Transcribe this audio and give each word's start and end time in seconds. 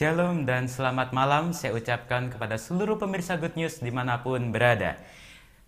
Shalom 0.00 0.48
dan 0.48 0.64
selamat 0.64 1.12
malam 1.12 1.52
saya 1.52 1.76
ucapkan 1.76 2.32
kepada 2.32 2.56
seluruh 2.56 2.96
pemirsa 2.96 3.36
Good 3.36 3.52
News 3.52 3.84
di 3.84 3.92
mana 3.92 4.16
pun 4.24 4.48
berada. 4.48 4.96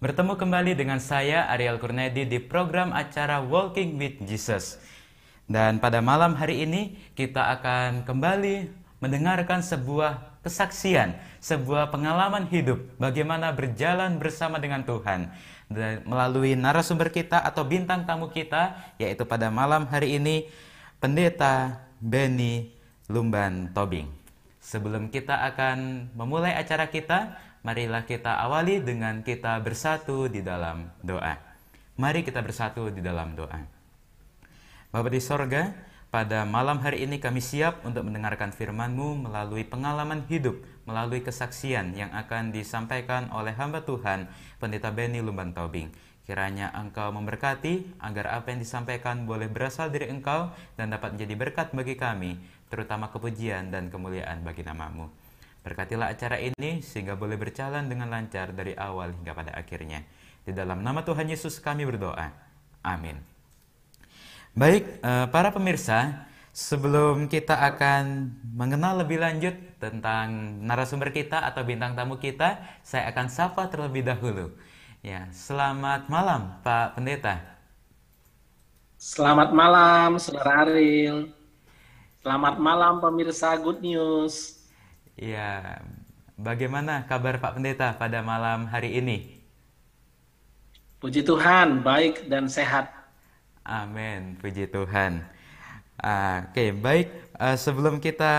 Bertemu 0.00 0.40
kembali 0.40 0.72
dengan 0.72 1.04
saya 1.04 1.52
Ariel 1.52 1.76
Kurnedi 1.76 2.24
di 2.24 2.40
program 2.40 2.96
acara 2.96 3.44
Walking 3.44 4.00
with 4.00 4.24
Jesus. 4.24 4.80
Dan 5.44 5.84
pada 5.84 6.00
malam 6.00 6.32
hari 6.32 6.64
ini 6.64 6.96
kita 7.12 7.44
akan 7.60 8.08
kembali 8.08 8.72
mendengarkan 9.04 9.60
sebuah 9.60 10.40
kesaksian, 10.40 11.12
sebuah 11.44 11.92
pengalaman 11.92 12.48
hidup 12.48 12.80
bagaimana 12.96 13.52
berjalan 13.52 14.16
bersama 14.16 14.56
dengan 14.56 14.80
Tuhan. 14.88 15.28
Dan 15.68 16.08
melalui 16.08 16.56
narasumber 16.56 17.12
kita 17.12 17.36
atau 17.36 17.68
bintang 17.68 18.08
tamu 18.08 18.32
kita 18.32 18.80
yaitu 18.96 19.28
pada 19.28 19.52
malam 19.52 19.84
hari 19.92 20.16
ini 20.16 20.48
Pendeta 21.04 21.84
Benny 22.00 22.72
Lumban 23.12 23.68
Tobing. 23.76 24.21
Sebelum 24.72 25.12
kita 25.12 25.44
akan 25.52 26.08
memulai 26.16 26.56
acara 26.56 26.88
kita, 26.88 27.36
marilah 27.60 28.08
kita 28.08 28.40
awali 28.40 28.80
dengan 28.80 29.20
kita 29.20 29.60
bersatu 29.60 30.32
di 30.32 30.40
dalam 30.40 30.88
doa. 31.04 31.36
Mari 32.00 32.24
kita 32.24 32.40
bersatu 32.40 32.88
di 32.88 33.04
dalam 33.04 33.36
doa. 33.36 33.68
Bapa 34.88 35.12
di 35.12 35.20
sorga, 35.20 35.76
pada 36.08 36.48
malam 36.48 36.80
hari 36.80 37.04
ini 37.04 37.20
kami 37.20 37.44
siap 37.44 37.84
untuk 37.84 38.08
mendengarkan 38.08 38.48
firman-Mu 38.48 39.28
melalui 39.28 39.68
pengalaman 39.68 40.24
hidup, 40.24 40.56
melalui 40.88 41.20
kesaksian 41.20 41.92
yang 41.92 42.08
akan 42.16 42.48
disampaikan 42.48 43.28
oleh 43.28 43.52
hamba 43.52 43.84
Tuhan, 43.84 44.24
Pendeta 44.56 44.88
Benny 44.88 45.20
Lumban 45.20 45.52
Tobing. 45.52 45.92
Kiranya 46.32 46.72
Engkau 46.72 47.12
memberkati 47.12 48.00
agar 48.00 48.40
apa 48.40 48.56
yang 48.56 48.64
disampaikan 48.64 49.28
boleh 49.28 49.52
berasal 49.52 49.92
dari 49.92 50.08
Engkau 50.08 50.48
dan 50.80 50.88
dapat 50.88 51.12
menjadi 51.12 51.36
berkat 51.36 51.76
bagi 51.76 51.92
kami, 51.92 52.40
terutama 52.72 53.12
kepujian 53.12 53.68
dan 53.68 53.92
kemuliaan 53.92 54.40
bagi 54.40 54.64
namamu. 54.64 55.12
Berkatilah 55.60 56.08
acara 56.08 56.40
ini 56.40 56.80
sehingga 56.80 57.20
boleh 57.20 57.36
berjalan 57.36 57.84
dengan 57.84 58.08
lancar 58.08 58.56
dari 58.56 58.72
awal 58.72 59.12
hingga 59.12 59.36
pada 59.36 59.52
akhirnya. 59.52 60.08
Di 60.40 60.56
dalam 60.56 60.80
nama 60.80 61.04
Tuhan 61.04 61.28
Yesus 61.28 61.60
kami 61.60 61.84
berdoa. 61.84 62.32
Amin. 62.80 63.20
Baik, 64.56 64.88
eh, 65.04 65.26
para 65.28 65.52
pemirsa, 65.52 66.32
sebelum 66.56 67.28
kita 67.28 67.60
akan 67.60 68.32
mengenal 68.56 69.04
lebih 69.04 69.20
lanjut 69.20 69.52
tentang 69.76 70.32
narasumber 70.64 71.12
kita 71.12 71.44
atau 71.44 71.60
bintang 71.60 71.92
tamu 71.92 72.16
kita, 72.16 72.56
saya 72.80 73.12
akan 73.12 73.28
sapa 73.28 73.68
terlebih 73.68 74.00
dahulu. 74.00 74.48
Ya, 75.02 75.26
selamat 75.34 76.06
malam 76.06 76.62
Pak 76.62 76.94
Pendeta. 76.94 77.42
Selamat 78.94 79.50
malam 79.50 80.14
Saudara 80.22 80.62
Aril. 80.62 81.26
Selamat 82.22 82.54
malam 82.62 83.02
pemirsa 83.02 83.50
Good 83.58 83.82
News. 83.82 84.62
Ya, 85.18 85.82
bagaimana 86.38 87.02
kabar 87.10 87.42
Pak 87.42 87.58
Pendeta 87.58 87.90
pada 87.98 88.22
malam 88.22 88.70
hari 88.70 88.94
ini? 88.94 89.42
Puji 91.02 91.26
Tuhan, 91.26 91.82
baik 91.82 92.30
dan 92.30 92.46
sehat. 92.46 92.86
Amin, 93.66 94.38
puji 94.38 94.70
Tuhan. 94.70 95.18
Uh, 95.98 96.46
Oke, 96.46 96.54
okay, 96.54 96.68
baik. 96.70 97.08
Uh, 97.42 97.58
sebelum 97.58 97.98
kita 97.98 98.30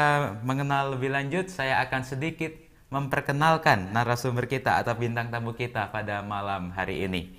mengenal 0.47 0.95
lebih 0.95 1.11
lanjut, 1.11 1.51
saya 1.51 1.83
akan 1.83 2.07
sedikit 2.07 2.55
memperkenalkan 2.93 3.89
narasumber 3.89 4.45
kita 4.45 4.77
atau 4.77 4.93
bintang 4.93 5.33
tamu 5.33 5.57
kita 5.57 5.89
pada 5.89 6.21
malam 6.21 6.69
hari 6.77 7.09
ini. 7.09 7.33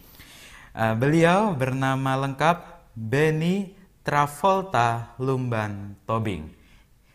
Uh, 0.74 0.98
beliau 0.98 1.54
bernama 1.54 2.18
lengkap 2.26 2.90
Benny 2.98 3.78
Travolta 4.02 5.14
Lumban 5.22 5.94
Tobing 6.02 6.50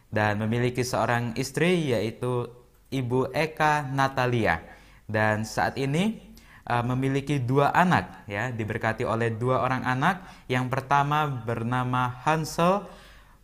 dan 0.07 0.39
memiliki 0.39 0.87
seorang 0.87 1.35
istri 1.35 1.91
yaitu 1.91 2.47
Ibu 2.87 3.35
Eka 3.35 3.83
Natalia. 3.91 4.63
Dan 5.03 5.43
saat 5.43 5.75
ini 5.75 6.31
uh, 6.63 6.79
memiliki 6.87 7.43
dua 7.43 7.75
anak 7.75 8.23
ya 8.31 8.55
diberkati 8.55 9.03
oleh 9.03 9.35
dua 9.35 9.59
orang 9.59 9.83
anak. 9.83 10.23
Yang 10.47 10.71
pertama 10.71 11.27
bernama 11.27 12.23
Hansel 12.23 12.87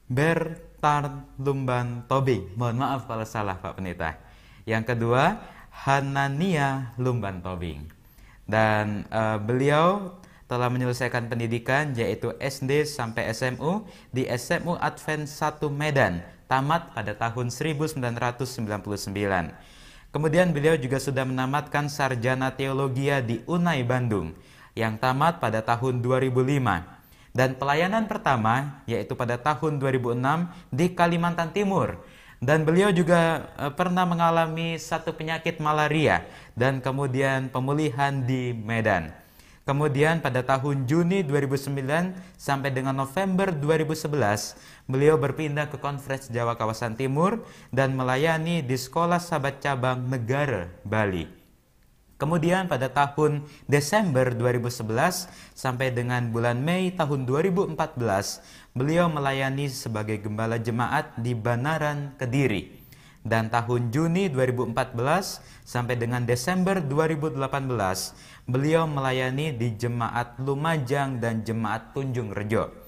Bertar 0.08 1.28
Lumban 1.36 2.08
Tobing. 2.08 2.56
Mohon 2.56 2.78
maaf 2.80 3.02
kalau 3.04 3.28
salah 3.28 3.60
Pak 3.60 3.76
Penita 3.76 4.25
yang 4.66 4.82
kedua, 4.82 5.40
Hanania 5.86 6.98
Lumban 6.98 7.40
Tobing. 7.46 7.86
Dan 8.46 9.06
uh, 9.14 9.38
beliau 9.42 10.18
telah 10.46 10.70
menyelesaikan 10.70 11.26
pendidikan 11.26 11.94
yaitu 11.98 12.34
SD 12.38 12.86
sampai 12.86 13.34
SMU 13.34 13.86
di 14.14 14.30
SMU 14.30 14.78
Advent 14.78 15.26
1 15.26 15.62
Medan, 15.74 16.22
tamat 16.46 16.94
pada 16.94 17.18
tahun 17.18 17.50
1999. 17.50 18.46
Kemudian 20.14 20.54
beliau 20.56 20.78
juga 20.80 21.02
sudah 21.02 21.26
menamatkan 21.28 21.90
sarjana 21.90 22.54
teologia 22.54 23.20
di 23.20 23.42
UNAI 23.50 23.84
Bandung 23.84 24.32
yang 24.78 24.96
tamat 24.96 25.42
pada 25.42 25.60
tahun 25.66 26.00
2005 26.00 26.96
dan 27.36 27.60
pelayanan 27.60 28.08
pertama 28.08 28.80
yaitu 28.88 29.12
pada 29.12 29.36
tahun 29.36 29.76
2006 29.76 30.16
di 30.72 30.96
Kalimantan 30.96 31.52
Timur 31.52 32.00
dan 32.44 32.68
beliau 32.68 32.92
juga 32.92 33.52
uh, 33.56 33.72
pernah 33.72 34.04
mengalami 34.04 34.76
satu 34.76 35.16
penyakit 35.16 35.60
malaria 35.64 36.24
dan 36.56 36.84
kemudian 36.84 37.48
pemulihan 37.52 38.24
di 38.24 38.52
Medan. 38.52 39.12
Kemudian 39.66 40.22
pada 40.22 40.46
tahun 40.46 40.86
Juni 40.86 41.26
2009 41.26 42.14
sampai 42.38 42.70
dengan 42.70 42.94
November 42.94 43.50
2011, 43.50 44.86
beliau 44.86 45.18
berpindah 45.18 45.74
ke 45.74 45.82
Konferensi 45.82 46.30
Jawa 46.30 46.54
Kawasan 46.54 46.94
Timur 46.94 47.42
dan 47.74 47.98
melayani 47.98 48.62
di 48.62 48.78
Sekolah 48.78 49.18
Sahabat 49.18 49.66
Cabang 49.66 50.06
Negara 50.06 50.70
Bali. 50.86 51.45
Kemudian 52.16 52.72
pada 52.72 52.88
tahun 52.88 53.44
Desember 53.68 54.32
2011 54.32 55.28
sampai 55.52 55.92
dengan 55.92 56.32
bulan 56.32 56.56
Mei 56.64 56.96
tahun 56.96 57.28
2014, 57.28 57.76
beliau 58.72 59.12
melayani 59.12 59.68
sebagai 59.68 60.24
gembala 60.24 60.56
jemaat 60.56 61.12
di 61.20 61.36
Banaran, 61.36 62.16
Kediri. 62.16 62.72
Dan 63.26 63.52
tahun 63.52 63.92
Juni 63.92 64.32
2014 64.32 65.44
sampai 65.68 66.00
dengan 66.00 66.24
Desember 66.24 66.80
2018, 66.80 67.36
beliau 68.48 68.88
melayani 68.88 69.52
di 69.52 69.76
Jemaat 69.76 70.40
Lumajang 70.40 71.20
dan 71.20 71.44
Jemaat 71.44 71.92
Tunjung 71.92 72.32
Rejo. 72.32 72.85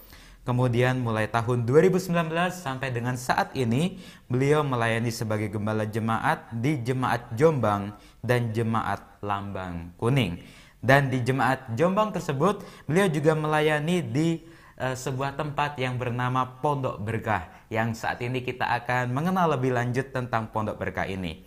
Kemudian 0.48 1.04
mulai 1.04 1.28
tahun 1.28 1.68
2019 1.68 2.08
sampai 2.56 2.88
dengan 2.96 3.20
saat 3.20 3.52
ini 3.52 4.00
beliau 4.32 4.64
melayani 4.64 5.12
sebagai 5.12 5.52
gembala 5.52 5.84
jemaat 5.84 6.48
di 6.56 6.80
Jemaat 6.88 7.36
Jombang 7.36 7.92
dan 8.24 8.56
Jemaat 8.56 9.20
Lambang 9.20 9.92
Kuning. 10.00 10.40
Dan 10.80 11.12
di 11.12 11.20
Jemaat 11.20 11.76
Jombang 11.76 12.16
tersebut 12.16 12.64
beliau 12.88 13.12
juga 13.12 13.36
melayani 13.36 14.00
di 14.00 14.40
uh, 14.80 14.96
sebuah 14.96 15.36
tempat 15.36 15.76
yang 15.84 16.00
bernama 16.00 16.48
Pondok 16.64 16.96
Berkah 17.04 17.68
yang 17.68 17.92
saat 17.92 18.24
ini 18.24 18.40
kita 18.40 18.72
akan 18.72 19.12
mengenal 19.12 19.60
lebih 19.60 19.76
lanjut 19.76 20.16
tentang 20.16 20.48
Pondok 20.48 20.80
Berkah 20.80 21.12
ini. 21.12 21.44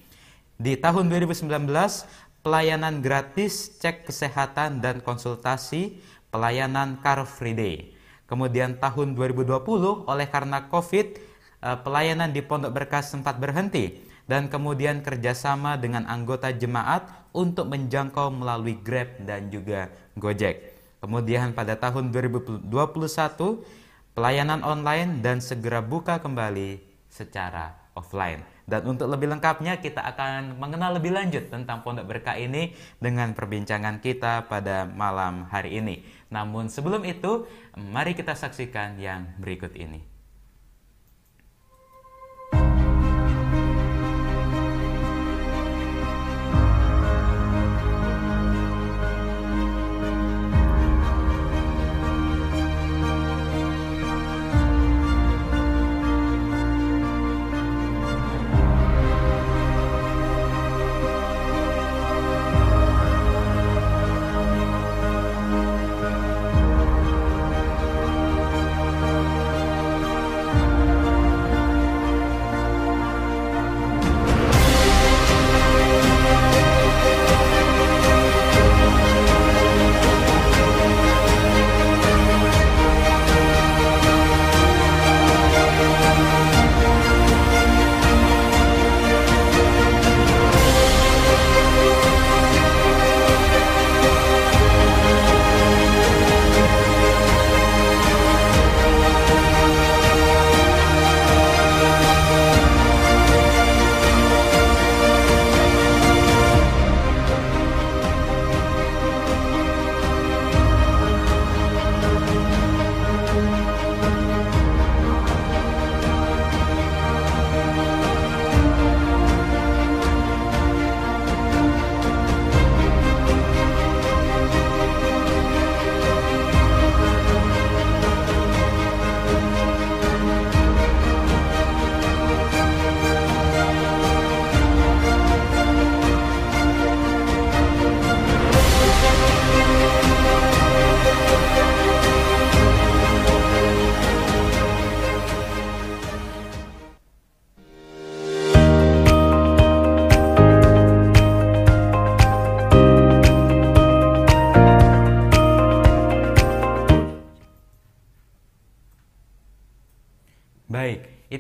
Di 0.61 0.77
tahun 0.77 1.09
2019 1.09 1.49
pelayanan 2.45 3.01
gratis 3.01 3.81
cek 3.81 4.13
kesehatan 4.13 4.85
dan 4.85 5.01
konsultasi 5.01 5.97
pelayanan 6.29 7.01
Car 7.01 7.25
Free 7.25 7.57
Day 7.57 7.97
Kemudian 8.31 8.79
tahun 8.79 9.19
2020 9.19 10.07
oleh 10.07 10.27
karena 10.31 10.71
COVID 10.71 11.07
eh, 11.67 11.79
pelayanan 11.83 12.31
di 12.31 12.47
Pondok 12.47 12.71
Berkah 12.71 13.03
sempat 13.03 13.43
berhenti 13.43 14.07
dan 14.31 14.47
kemudian 14.47 15.03
kerjasama 15.03 15.75
dengan 15.75 16.07
anggota 16.07 16.55
jemaat 16.55 17.03
untuk 17.35 17.67
menjangkau 17.67 18.31
melalui 18.31 18.79
Grab 18.79 19.19
dan 19.27 19.51
juga 19.51 19.91
Gojek. 20.15 20.79
Kemudian 21.03 21.51
pada 21.51 21.75
tahun 21.75 22.15
2021 22.15 22.71
pelayanan 24.15 24.63
online 24.63 25.19
dan 25.19 25.43
segera 25.43 25.83
buka 25.83 26.23
kembali 26.23 26.79
secara 27.11 27.75
offline. 27.99 28.47
Dan 28.71 28.87
untuk 28.87 29.11
lebih 29.11 29.27
lengkapnya 29.35 29.83
kita 29.83 29.99
akan 30.15 30.55
mengenal 30.63 31.03
lebih 31.03 31.11
lanjut 31.11 31.51
tentang 31.51 31.83
Pondok 31.83 32.07
Berkah 32.07 32.39
ini 32.39 32.71
dengan 33.03 33.35
perbincangan 33.35 33.99
kita 33.99 34.47
pada 34.47 34.87
malam 34.87 35.51
hari 35.51 35.83
ini. 35.83 36.07
Namun 36.31 36.71
sebelum 36.71 37.03
itu, 37.07 37.47
mari 37.79 38.15
kita 38.15 38.39
saksikan 38.39 38.99
yang 38.99 39.35
berikut 39.39 39.75
ini. 39.75 40.10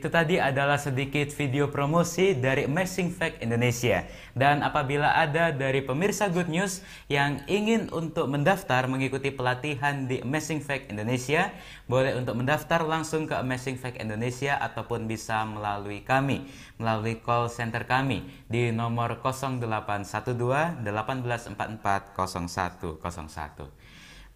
Itu 0.00 0.08
tadi 0.08 0.40
adalah 0.40 0.80
sedikit 0.80 1.28
video 1.36 1.68
promosi 1.68 2.32
dari 2.32 2.64
Amazing 2.64 3.12
Fact 3.12 3.44
Indonesia. 3.44 4.08
Dan 4.32 4.64
apabila 4.64 5.12
ada 5.12 5.52
dari 5.52 5.84
pemirsa 5.84 6.32
Good 6.32 6.48
News 6.48 6.80
yang 7.12 7.44
ingin 7.44 7.92
untuk 7.92 8.32
mendaftar 8.32 8.88
mengikuti 8.88 9.28
pelatihan 9.28 10.08
di 10.08 10.24
Amazing 10.24 10.64
Fact 10.64 10.88
Indonesia, 10.88 11.52
boleh 11.84 12.16
untuk 12.16 12.32
mendaftar 12.32 12.80
langsung 12.80 13.28
ke 13.28 13.36
Amazing 13.36 13.76
Fact 13.76 14.00
Indonesia 14.00 14.56
ataupun 14.56 15.04
bisa 15.04 15.44
melalui 15.44 16.00
kami, 16.00 16.48
melalui 16.80 17.20
call 17.20 17.52
center 17.52 17.84
kami 17.84 18.24
di 18.48 18.72
nomor 18.72 19.20
0812 19.20 20.80
1844 20.80 22.16
0101. 22.16 23.89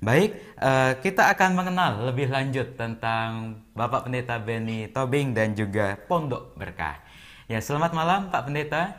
Baik, 0.04 0.36
uh, 0.60 1.00
kita 1.00 1.32
akan 1.32 1.56
mengenal 1.56 2.12
lebih 2.12 2.28
lanjut 2.28 2.76
tentang 2.76 3.56
Bapak 3.72 4.04
Pendeta 4.04 4.36
Benny 4.36 4.84
Tobing 4.92 5.32
dan 5.32 5.56
juga 5.56 5.96
Pondok 5.96 6.52
Berkah. 6.60 7.00
Ya, 7.48 7.56
selamat 7.64 7.96
malam 7.96 8.28
Pak 8.28 8.44
Pendeta. 8.44 8.92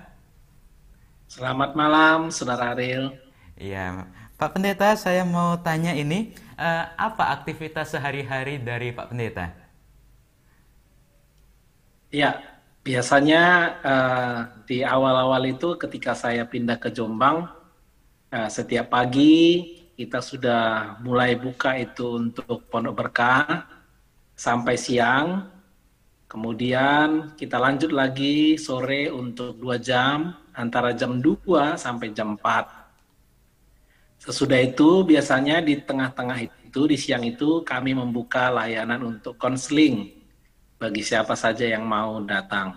Selamat 1.29 1.77
malam, 1.77 2.33
Saudara 2.33 2.73
Ariel. 2.73 3.13
Ya, 3.53 4.09
Pak 4.41 4.57
Pendeta, 4.57 4.97
saya 4.97 5.21
mau 5.21 5.53
tanya 5.61 5.93
ini, 5.93 6.33
uh, 6.57 6.89
apa 6.97 7.37
aktivitas 7.37 7.93
sehari-hari 7.93 8.57
dari 8.57 8.89
Pak 8.89 9.13
Pendeta? 9.13 9.53
Ya, 12.09 12.41
biasanya 12.81 13.43
uh, 13.85 14.37
di 14.65 14.81
awal-awal 14.81 15.53
itu 15.53 15.77
ketika 15.77 16.17
saya 16.17 16.49
pindah 16.49 16.81
ke 16.81 16.89
Jombang, 16.89 17.45
uh, 18.33 18.49
setiap 18.49 18.89
pagi 18.89 19.74
kita 19.95 20.19
sudah 20.19 20.95
mulai 20.99 21.39
buka 21.39 21.79
itu 21.79 22.19
untuk 22.19 22.67
pondok 22.67 22.95
berkah 22.95 23.63
sampai 24.35 24.75
siang. 24.75 25.47
Kemudian 26.27 27.31
kita 27.39 27.55
lanjut 27.55 27.95
lagi 27.95 28.59
sore 28.59 29.07
untuk 29.07 29.55
dua 29.55 29.79
jam 29.79 30.35
antara 30.55 30.91
jam 30.95 31.19
2 31.19 31.79
sampai 31.79 32.11
jam 32.11 32.35
4. 32.35 34.23
Sesudah 34.25 34.59
itu 34.59 35.03
biasanya 35.03 35.63
di 35.63 35.79
tengah-tengah 35.79 36.39
itu 36.43 36.81
di 36.87 36.97
siang 36.99 37.23
itu 37.23 37.61
kami 37.61 37.95
membuka 37.95 38.51
layanan 38.51 39.15
untuk 39.15 39.39
konseling 39.39 40.11
bagi 40.79 41.03
siapa 41.03 41.35
saja 41.35 41.67
yang 41.67 41.87
mau 41.87 42.19
datang. 42.23 42.73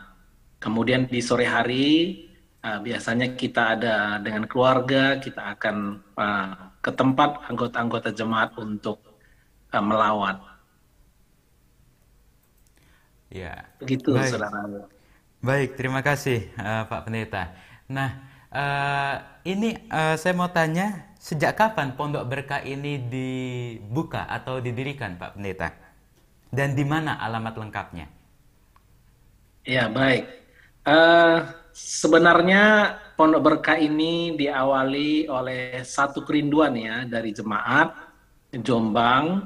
Kemudian 0.59 1.07
di 1.07 1.23
sore 1.23 1.47
hari 1.47 1.87
uh, 2.63 2.79
biasanya 2.83 3.35
kita 3.39 3.79
ada 3.79 4.19
dengan 4.19 4.45
keluarga 4.51 5.17
kita 5.23 5.55
akan 5.57 5.77
uh, 6.19 6.68
ke 6.79 6.91
tempat 6.95 7.43
anggota-anggota 7.51 8.15
jemaat 8.15 8.55
untuk 8.59 9.03
uh, 9.75 9.83
melawat. 9.83 10.39
Ya. 13.29 13.69
Begitu, 13.83 14.17
Baik. 14.17 14.33
saudara. 14.33 14.89
Baik, 15.39 15.79
terima 15.79 16.01
kasih 16.03 16.51
uh, 16.59 16.89
Pak 16.89 17.07
Pendeta. 17.07 17.55
Nah, 17.87 18.11
uh, 18.51 19.15
ini 19.47 19.77
uh, 19.93 20.19
saya 20.19 20.35
mau 20.35 20.51
tanya, 20.51 21.15
sejak 21.21 21.55
kapan 21.55 21.95
Pondok 21.95 22.27
Berkah 22.27 22.65
ini 22.65 22.99
dibuka 22.99 24.27
atau 24.27 24.59
didirikan, 24.59 25.15
Pak 25.21 25.39
Pendeta? 25.39 25.71
Dan 26.49 26.73
di 26.73 26.83
mana 26.83 27.21
alamat 27.21 27.55
lengkapnya? 27.61 28.09
Ya, 29.69 29.93
baik. 29.93 30.25
Uh, 30.89 31.45
sebenarnya 31.77 32.97
Pondok 33.19 33.43
Berkah 33.43 33.75
ini 33.75 34.39
diawali 34.39 35.27
oleh 35.27 35.83
satu 35.83 36.23
kerinduan 36.23 36.71
ya 36.79 37.03
dari 37.03 37.35
jemaat 37.35 37.91
Jombang 38.55 39.43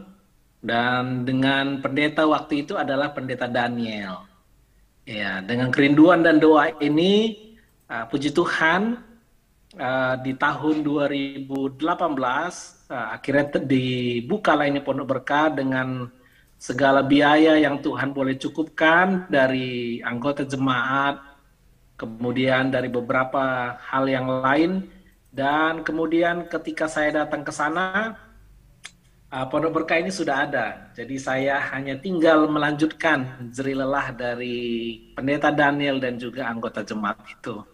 dan 0.60 1.24
dengan 1.24 1.80
pendeta 1.80 2.28
waktu 2.28 2.68
itu 2.68 2.76
adalah 2.76 3.16
pendeta 3.16 3.48
Daniel. 3.48 4.28
Ya, 5.08 5.40
dengan 5.40 5.72
kerinduan 5.72 6.20
dan 6.20 6.36
doa 6.36 6.68
ini 6.84 7.40
uh, 7.88 8.04
puji 8.12 8.36
Tuhan 8.36 9.00
uh, 9.80 10.14
di 10.20 10.36
tahun 10.36 10.84
2018 10.84 11.72
uh, 11.80 13.08
akhirnya 13.16 13.56
dibuka 13.56 14.52
ini 14.68 14.84
Pondok 14.84 15.16
Berkah 15.16 15.48
dengan 15.48 16.12
segala 16.60 17.00
biaya 17.00 17.56
yang 17.56 17.80
Tuhan 17.80 18.12
boleh 18.12 18.36
cukupkan 18.36 19.32
dari 19.32 20.04
anggota 20.04 20.44
jemaat 20.44 21.31
kemudian 22.02 22.74
dari 22.74 22.90
beberapa 22.90 23.78
hal 23.78 24.10
yang 24.10 24.26
lain 24.42 24.90
dan 25.30 25.86
kemudian 25.86 26.50
ketika 26.50 26.90
saya 26.90 27.22
datang 27.22 27.46
ke 27.46 27.54
sana 27.54 28.18
uh, 29.32 29.46
Pondok 29.48 29.72
Berkah 29.80 30.02
ini 30.02 30.12
sudah 30.12 30.44
ada. 30.44 30.66
Jadi 30.92 31.16
saya 31.16 31.56
hanya 31.72 31.96
tinggal 31.96 32.50
melanjutkan 32.50 33.48
jeri 33.54 33.72
lelah 33.72 34.12
dari 34.12 34.58
pendeta 35.14 35.54
Daniel 35.54 35.96
dan 36.02 36.20
juga 36.20 36.50
anggota 36.50 36.84
jemaat 36.84 37.16
itu. 37.24 37.64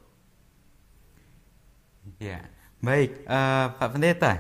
Ya, 2.23 2.47
baik 2.85 3.27
uh, 3.27 3.75
Pak 3.75 3.91
Pendeta. 3.97 4.39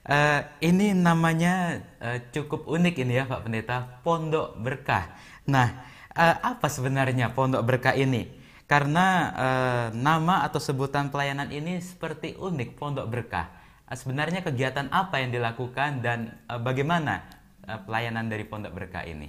Uh, 0.00 0.40
ini 0.64 0.96
namanya 0.96 1.84
uh, 2.00 2.18
cukup 2.32 2.66
unik 2.66 3.02
ini 3.02 3.20
ya 3.20 3.24
Pak 3.26 3.46
Pendeta, 3.46 4.00
Pondok 4.06 4.56
Berkah. 4.58 5.10
Nah, 5.50 5.86
uh, 6.14 6.36
apa 6.38 6.66
sebenarnya 6.70 7.34
Pondok 7.34 7.66
Berkah 7.66 7.94
ini? 7.98 8.39
Karena 8.70 9.06
uh, 9.34 9.86
nama 9.90 10.46
atau 10.46 10.62
sebutan 10.62 11.10
pelayanan 11.10 11.50
ini 11.50 11.82
seperti 11.82 12.38
unik 12.38 12.78
Pondok 12.78 13.10
Berkah. 13.10 13.50
Uh, 13.90 13.98
sebenarnya 13.98 14.46
kegiatan 14.46 14.86
apa 14.94 15.18
yang 15.18 15.34
dilakukan 15.34 15.98
dan 15.98 16.38
uh, 16.46 16.62
bagaimana 16.62 17.26
pelayanan 17.66 18.30
dari 18.30 18.46
Pondok 18.46 18.70
Berkah 18.70 19.02
ini? 19.02 19.26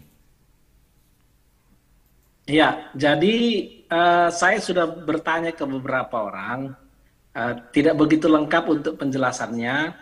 Ya, 2.50 2.90
jadi 2.98 3.38
saya 4.34 4.58
sudah 4.58 4.90
bertanya 4.90 5.54
ke 5.54 5.62
beberapa 5.62 6.26
orang, 6.26 6.74
tidak 7.70 8.02
begitu 8.02 8.26
lengkap 8.26 8.66
untuk 8.66 8.98
penjelasannya, 8.98 9.94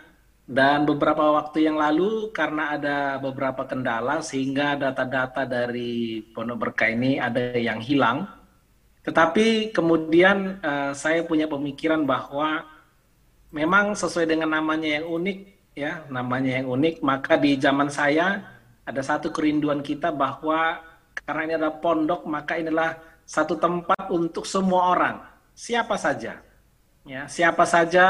dan 0.48 0.88
beberapa 0.88 1.36
waktu 1.36 1.68
yang 1.68 1.76
lalu 1.76 2.32
karena 2.32 2.80
ada 2.80 3.20
beberapa 3.20 3.68
kendala 3.68 4.24
sehingga 4.24 4.72
data-data 4.72 5.44
dari 5.44 6.24
Pondok 6.32 6.58
Berkah 6.64 6.88
ini 6.88 7.20
ada 7.20 7.54
yang 7.60 7.78
hilang 7.78 8.39
tetapi 9.00 9.72
kemudian 9.72 10.60
uh, 10.60 10.92
saya 10.92 11.24
punya 11.24 11.48
pemikiran 11.48 12.04
bahwa 12.04 12.68
memang 13.48 13.96
sesuai 13.96 14.28
dengan 14.28 14.52
namanya 14.52 15.00
yang 15.00 15.06
unik 15.08 15.38
ya, 15.72 16.04
namanya 16.12 16.60
yang 16.60 16.68
unik, 16.68 17.00
maka 17.00 17.40
di 17.40 17.56
zaman 17.56 17.88
saya 17.88 18.44
ada 18.84 19.00
satu 19.00 19.32
kerinduan 19.32 19.80
kita 19.80 20.12
bahwa 20.12 20.82
karena 21.24 21.42
ini 21.46 21.54
adalah 21.56 21.76
pondok, 21.80 22.26
maka 22.26 22.58
inilah 22.58 22.98
satu 23.24 23.56
tempat 23.56 24.10
untuk 24.10 24.44
semua 24.44 24.92
orang, 24.92 25.16
siapa 25.54 25.94
saja. 25.94 26.42
Ya, 27.00 27.24
siapa 27.24 27.64
saja 27.64 28.04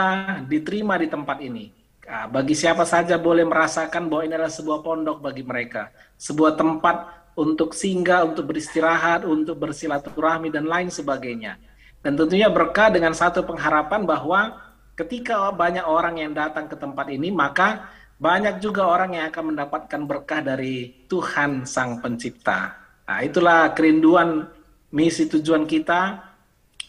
diterima 0.51 0.99
di 0.99 1.07
tempat 1.07 1.39
ini. 1.39 1.71
Nah, 2.11 2.27
bagi 2.27 2.59
siapa 2.59 2.83
saja 2.83 3.15
boleh 3.23 3.47
merasakan 3.47 4.11
bahwa 4.11 4.27
ini 4.27 4.35
adalah 4.35 4.51
sebuah 4.51 4.83
pondok 4.83 5.23
bagi 5.23 5.47
mereka, 5.47 5.95
sebuah 6.19 6.59
tempat 6.59 7.20
untuk 7.37 7.73
singgah, 7.77 8.27
untuk 8.27 8.51
beristirahat, 8.51 9.27
untuk 9.27 9.57
bersilaturahmi 9.59 10.51
dan 10.51 10.67
lain 10.67 10.91
sebagainya. 10.91 11.57
Dan 12.01 12.17
tentunya 12.17 12.49
berkah 12.49 12.89
dengan 12.89 13.13
satu 13.13 13.45
pengharapan 13.45 14.09
bahwa 14.09 14.57
ketika 14.97 15.53
banyak 15.53 15.85
orang 15.85 16.21
yang 16.21 16.33
datang 16.33 16.69
ke 16.69 16.77
tempat 16.77 17.09
ini, 17.13 17.29
maka 17.29 17.89
banyak 18.21 18.61
juga 18.61 18.85
orang 18.85 19.17
yang 19.17 19.25
akan 19.33 19.57
mendapatkan 19.57 20.01
berkah 20.05 20.41
dari 20.45 21.07
Tuhan 21.09 21.65
Sang 21.65 22.05
Pencipta. 22.05 22.77
Nah, 23.09 23.21
itulah 23.25 23.73
kerinduan 23.73 24.45
misi 24.93 25.25
tujuan 25.31 25.65
kita 25.65 26.21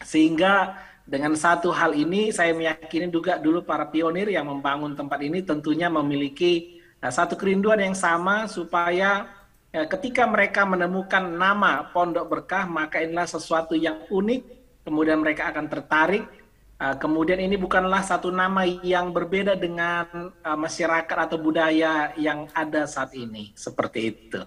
sehingga 0.02 0.76
dengan 1.06 1.34
satu 1.34 1.70
hal 1.74 1.94
ini 1.98 2.30
saya 2.30 2.54
meyakini 2.54 3.10
juga 3.10 3.38
dulu 3.38 3.62
para 3.62 3.86
pionir 3.88 4.30
yang 4.30 4.46
membangun 4.46 4.94
tempat 4.94 5.18
ini 5.22 5.42
tentunya 5.42 5.90
memiliki 5.90 6.82
nah, 7.02 7.10
satu 7.10 7.34
kerinduan 7.34 7.78
yang 7.82 7.94
sama 7.94 8.46
supaya 8.46 9.26
Ya, 9.72 9.88
ketika 9.88 10.28
mereka 10.28 10.68
menemukan 10.68 11.32
nama 11.32 11.88
Pondok 11.96 12.28
Berkah, 12.28 12.68
maka 12.68 13.00
inilah 13.00 13.24
sesuatu 13.24 13.72
yang 13.72 14.04
unik, 14.12 14.40
kemudian 14.84 15.16
mereka 15.24 15.48
akan 15.48 15.64
tertarik. 15.64 16.28
Uh, 16.76 16.92
kemudian 17.00 17.40
ini 17.40 17.56
bukanlah 17.56 18.04
satu 18.04 18.28
nama 18.28 18.68
yang 18.68 19.16
berbeda 19.16 19.56
dengan 19.56 20.28
uh, 20.44 20.58
masyarakat 20.60 21.16
atau 21.16 21.40
budaya 21.40 22.12
yang 22.20 22.52
ada 22.52 22.84
saat 22.84 23.16
ini, 23.16 23.56
seperti 23.56 24.12
itu. 24.12 24.44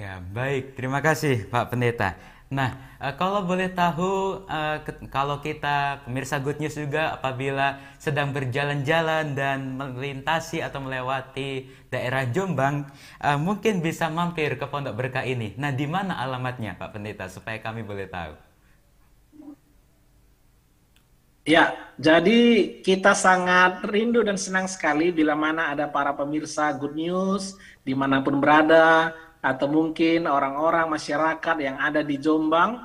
Ya, 0.00 0.24
baik. 0.24 0.72
Terima 0.72 1.04
kasih 1.04 1.44
Pak 1.44 1.76
Pendeta. 1.76 2.16
Nah, 2.46 2.78
uh, 3.02 3.10
kalau 3.18 3.42
boleh 3.42 3.74
tahu, 3.74 4.46
uh, 4.46 4.78
kalau 5.10 5.42
kita 5.42 6.06
pemirsa 6.06 6.38
Good 6.38 6.62
News 6.62 6.78
juga 6.78 7.18
apabila 7.18 7.82
sedang 7.98 8.30
berjalan-jalan 8.30 9.34
dan 9.34 9.74
melintasi 9.74 10.62
atau 10.62 10.78
melewati 10.78 11.66
daerah 11.90 12.22
Jombang, 12.30 12.86
uh, 13.18 13.34
mungkin 13.34 13.82
bisa 13.82 14.06
mampir 14.06 14.54
ke 14.54 14.66
Pondok 14.70 14.94
Berkah 14.94 15.26
ini. 15.26 15.58
Nah, 15.58 15.74
di 15.74 15.90
mana 15.90 16.22
alamatnya, 16.22 16.78
Pak 16.78 16.94
Pendeta, 16.94 17.26
supaya 17.26 17.58
kami 17.58 17.82
boleh 17.82 18.06
tahu? 18.06 18.38
Ya, 21.46 21.78
jadi 21.94 22.74
kita 22.82 23.14
sangat 23.14 23.86
rindu 23.86 24.22
dan 24.26 24.34
senang 24.34 24.66
sekali 24.66 25.14
bila 25.14 25.38
mana 25.38 25.70
ada 25.70 25.86
para 25.86 26.10
pemirsa 26.10 26.74
Good 26.74 26.94
News 26.98 27.54
di 27.86 27.94
mana 27.94 28.18
pun 28.18 28.42
berada, 28.42 29.14
atau 29.46 29.70
mungkin 29.70 30.26
orang-orang 30.26 30.90
masyarakat 30.90 31.56
yang 31.62 31.78
ada 31.78 32.02
di 32.02 32.18
Jombang 32.18 32.82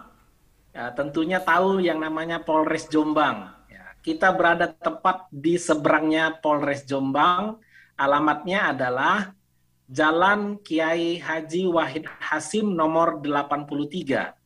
ya, 0.70 0.94
tentunya 0.94 1.41
tahu 1.41 1.82
yang 1.82 1.98
namanya 1.98 2.38
Polres 2.38 2.86
Jombang. 2.86 3.50
Ya, 3.65 3.98
kita 4.06 4.30
berada 4.30 4.70
tepat 4.70 5.25
di 5.34 5.58
seberangnya 5.58 6.38
Polres 6.38 6.86
Jombang. 6.86 7.58
Alamatnya 7.98 8.77
adalah 8.77 9.34
Jalan 9.89 10.62
Kiai 10.62 11.18
Haji 11.18 11.65
Wahid 11.65 12.06
Hasim 12.22 12.77
nomor 12.77 13.18
83. 13.25 14.38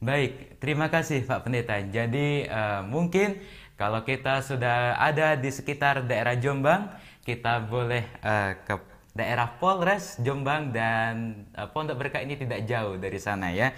Baik, 0.00 0.56
terima 0.56 0.88
kasih 0.88 1.28
Pak 1.28 1.44
Pendeta. 1.44 1.76
Jadi 1.84 2.48
uh, 2.48 2.80
mungkin 2.88 3.36
kalau 3.80 4.04
kita 4.04 4.44
sudah 4.44 5.00
ada 5.00 5.40
di 5.40 5.48
sekitar 5.48 6.04
daerah 6.04 6.36
Jombang, 6.36 6.92
kita 7.24 7.64
boleh 7.64 8.04
uh, 8.20 8.52
ke 8.60 8.76
daerah 9.16 9.56
Polres 9.56 10.20
Jombang 10.20 10.68
dan 10.68 11.48
uh, 11.56 11.64
Pondok 11.64 11.96
Berkah 11.96 12.20
ini 12.20 12.36
tidak 12.36 12.68
jauh 12.68 13.00
dari 13.00 13.16
sana 13.16 13.48
ya. 13.56 13.72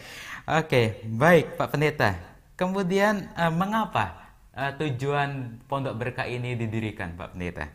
Oke, 0.58 1.06
baik 1.06 1.54
Pak 1.54 1.70
Pendeta. 1.70 2.18
Kemudian 2.58 3.30
uh, 3.38 3.54
mengapa 3.54 4.34
uh, 4.58 4.74
tujuan 4.74 5.62
Pondok 5.70 5.94
Berkah 5.94 6.26
ini 6.26 6.58
didirikan 6.58 7.14
Pak 7.14 7.38
Pendeta? 7.38 7.70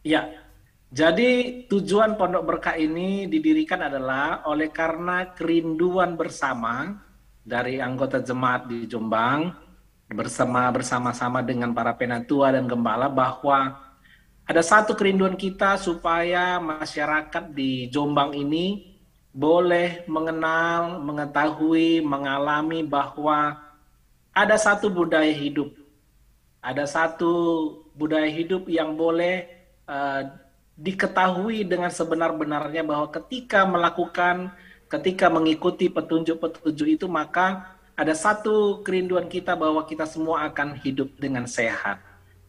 Ya, 0.00 0.32
jadi 0.88 1.60
tujuan 1.68 2.16
Pondok 2.16 2.56
Berkah 2.56 2.80
ini 2.80 3.28
didirikan 3.28 3.84
adalah 3.84 4.48
oleh 4.48 4.72
karena 4.72 5.36
kerinduan 5.36 6.16
bersama 6.16 7.04
dari 7.46 7.78
anggota 7.78 8.18
jemaat 8.18 8.66
di 8.66 8.90
Jombang 8.90 9.54
bersama 10.10 10.66
bersama-sama 10.74 11.46
dengan 11.46 11.70
para 11.70 11.94
penatua 11.94 12.50
dan 12.50 12.66
gembala 12.66 13.06
bahwa 13.06 13.78
ada 14.46 14.62
satu 14.62 14.98
kerinduan 14.98 15.38
kita 15.38 15.78
supaya 15.78 16.58
masyarakat 16.58 17.54
di 17.54 17.86
Jombang 17.86 18.34
ini 18.34 18.94
boleh 19.30 20.02
mengenal, 20.10 21.02
mengetahui, 21.02 22.02
mengalami 22.02 22.82
bahwa 22.82 23.58
ada 24.32 24.56
satu 24.56 24.88
budaya 24.88 25.28
hidup. 25.28 25.76
Ada 26.62 26.88
satu 26.88 27.32
budaya 27.92 28.26
hidup 28.26 28.64
yang 28.66 28.96
boleh 28.96 29.44
uh, 29.84 30.24
diketahui 30.76 31.68
dengan 31.68 31.92
sebenar-benarnya 31.92 32.80
bahwa 32.84 33.12
ketika 33.12 33.68
melakukan, 33.68 34.52
ketika 34.86 35.26
mengikuti 35.30 35.90
petunjuk-petunjuk 35.90 36.88
itu, 37.00 37.06
maka 37.06 37.76
ada 37.96 38.12
satu 38.12 38.84
kerinduan 38.84 39.26
kita 39.26 39.56
bahwa 39.56 39.82
kita 39.88 40.04
semua 40.04 40.44
akan 40.46 40.76
hidup 40.80 41.16
dengan 41.16 41.48
sehat. 41.48 41.98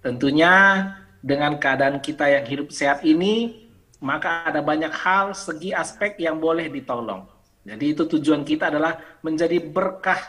Tentunya 0.03 0.84
dengan 1.24 1.56
keadaan 1.58 2.03
kita 2.03 2.27
yang 2.27 2.46
hidup 2.46 2.67
sehat 2.70 3.01
ini, 3.08 3.67
maka 3.98 4.46
ada 4.46 4.62
banyak 4.62 4.94
hal, 4.94 5.34
segi 5.34 5.74
aspek 5.74 6.20
yang 6.22 6.38
boleh 6.38 6.70
ditolong. 6.70 7.25
Jadi 7.67 7.86
itu 7.91 8.03
tujuan 8.08 8.48
kita 8.48 8.72
adalah 8.72 9.20
menjadi 9.20 9.60
berkah 9.60 10.20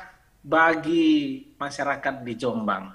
bagi 0.43 1.47
masyarakat 1.61 2.25
di 2.25 2.35
Jombang. 2.35 2.91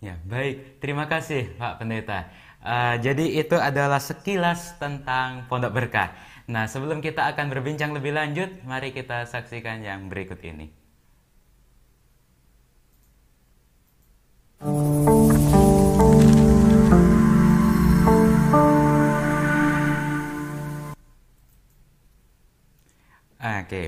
Ya, 0.00 0.20
baik. 0.24 0.80
Terima 0.80 1.08
kasih 1.08 1.56
Pak 1.56 1.80
Pendeta. 1.80 2.28
Uh, 2.66 2.96
jadi 3.00 3.40
itu 3.42 3.56
adalah 3.56 4.00
sekilas 4.00 4.76
tentang 4.76 5.44
Pondok 5.50 5.72
Berkah. 5.72 6.12
Nah, 6.46 6.70
sebelum 6.70 7.02
kita 7.02 7.26
akan 7.34 7.50
berbincang 7.50 7.90
lebih 7.90 8.14
lanjut, 8.14 8.62
mari 8.62 8.94
kita 8.94 9.26
saksikan 9.26 9.82
yang 9.82 10.06
berikut 10.06 10.38
ini. 10.46 10.70
Oke, 14.62 14.70
okay. 23.66 23.86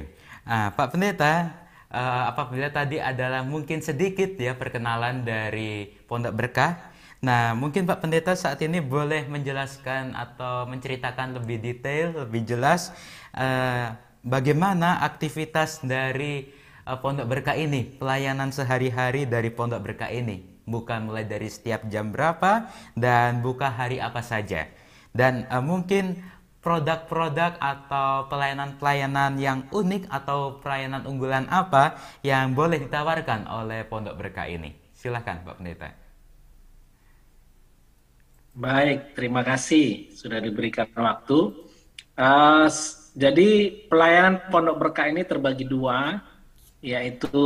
uh, 0.50 0.74
Pak 0.74 0.90
Pendeta, 0.90 1.54
uh, 1.94 2.26
apabila 2.26 2.74
tadi 2.74 2.98
adalah 2.98 3.46
mungkin 3.46 3.78
sedikit 3.78 4.34
ya 4.34 4.58
perkenalan 4.58 5.22
dari 5.22 5.94
Pondok 6.10 6.34
Berkah, 6.34 6.74
Nah, 7.18 7.50
mungkin 7.50 7.82
Pak 7.82 7.98
Pendeta 7.98 8.38
saat 8.38 8.62
ini 8.62 8.78
boleh 8.78 9.26
menjelaskan 9.26 10.14
atau 10.14 10.70
menceritakan 10.70 11.34
lebih 11.42 11.58
detail, 11.58 12.14
lebih 12.14 12.46
jelas 12.46 12.94
uh, 13.34 13.90
bagaimana 14.22 15.02
aktivitas 15.02 15.82
dari 15.82 16.46
uh, 16.86 16.94
Pondok 17.02 17.26
Berkah 17.26 17.58
ini, 17.58 17.82
pelayanan 17.98 18.54
sehari-hari 18.54 19.26
dari 19.26 19.50
Pondok 19.50 19.82
Berkah 19.82 20.14
ini, 20.14 20.62
bukan 20.62 21.10
mulai 21.10 21.26
dari 21.26 21.50
setiap 21.50 21.90
jam 21.90 22.14
berapa 22.14 22.70
dan 22.94 23.42
buka 23.42 23.66
hari 23.66 23.98
apa 23.98 24.22
saja. 24.22 24.70
Dan 25.10 25.42
uh, 25.50 25.58
mungkin 25.58 26.22
produk-produk 26.62 27.58
atau 27.58 28.30
pelayanan-pelayanan 28.30 29.42
yang 29.42 29.66
unik 29.74 30.06
atau 30.06 30.62
pelayanan 30.62 31.02
unggulan 31.02 31.50
apa 31.50 31.98
yang 32.22 32.54
boleh 32.54 32.78
ditawarkan 32.78 33.50
oleh 33.50 33.82
Pondok 33.90 34.14
Berkah 34.14 34.46
ini. 34.46 34.70
Silahkan 34.94 35.42
Pak 35.42 35.58
Pendeta. 35.58 36.07
Baik, 38.58 39.14
terima 39.14 39.46
kasih 39.46 40.10
sudah 40.18 40.42
diberikan 40.42 40.90
waktu. 40.98 41.54
Uh, 42.18 42.66
jadi 43.14 43.70
pelayanan 43.86 44.50
Pondok 44.50 44.82
Berkah 44.82 45.06
ini 45.06 45.22
terbagi 45.22 45.62
dua, 45.62 46.18
yaitu 46.82 47.38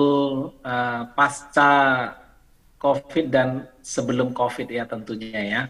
uh, 0.64 1.02
pasca 1.12 1.72
COVID 2.80 3.28
dan 3.28 3.68
sebelum 3.84 4.32
COVID 4.32 4.72
ya 4.72 4.88
tentunya 4.88 5.42
ya. 5.44 5.62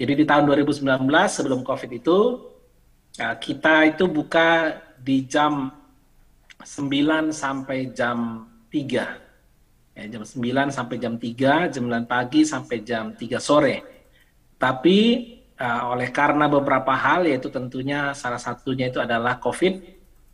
Jadi 0.00 0.12
di 0.16 0.24
tahun 0.24 0.48
2019 0.48 0.88
sebelum 1.28 1.60
COVID 1.60 1.90
itu 1.92 2.48
uh, 3.20 3.36
kita 3.36 3.92
itu 3.92 4.08
buka 4.08 4.80
di 4.96 5.28
jam 5.28 5.76
9 6.64 7.36
sampai 7.36 7.92
jam 7.92 8.48
3. 8.72 9.92
Ya, 9.92 10.04
jam 10.08 10.24
9 10.24 10.72
sampai 10.72 10.96
jam 10.96 11.20
3, 11.20 11.68
jam 11.68 11.84
9 11.84 12.08
pagi 12.08 12.48
sampai 12.48 12.80
jam 12.80 13.12
3 13.12 13.36
sore. 13.36 13.95
Tapi 14.56 14.98
uh, 15.60 15.92
oleh 15.92 16.08
karena 16.12 16.48
beberapa 16.48 16.92
hal 16.92 17.28
yaitu 17.28 17.52
tentunya 17.52 18.12
salah 18.16 18.40
satunya 18.40 18.88
itu 18.88 19.00
adalah 19.00 19.36
COVID, 19.40 19.74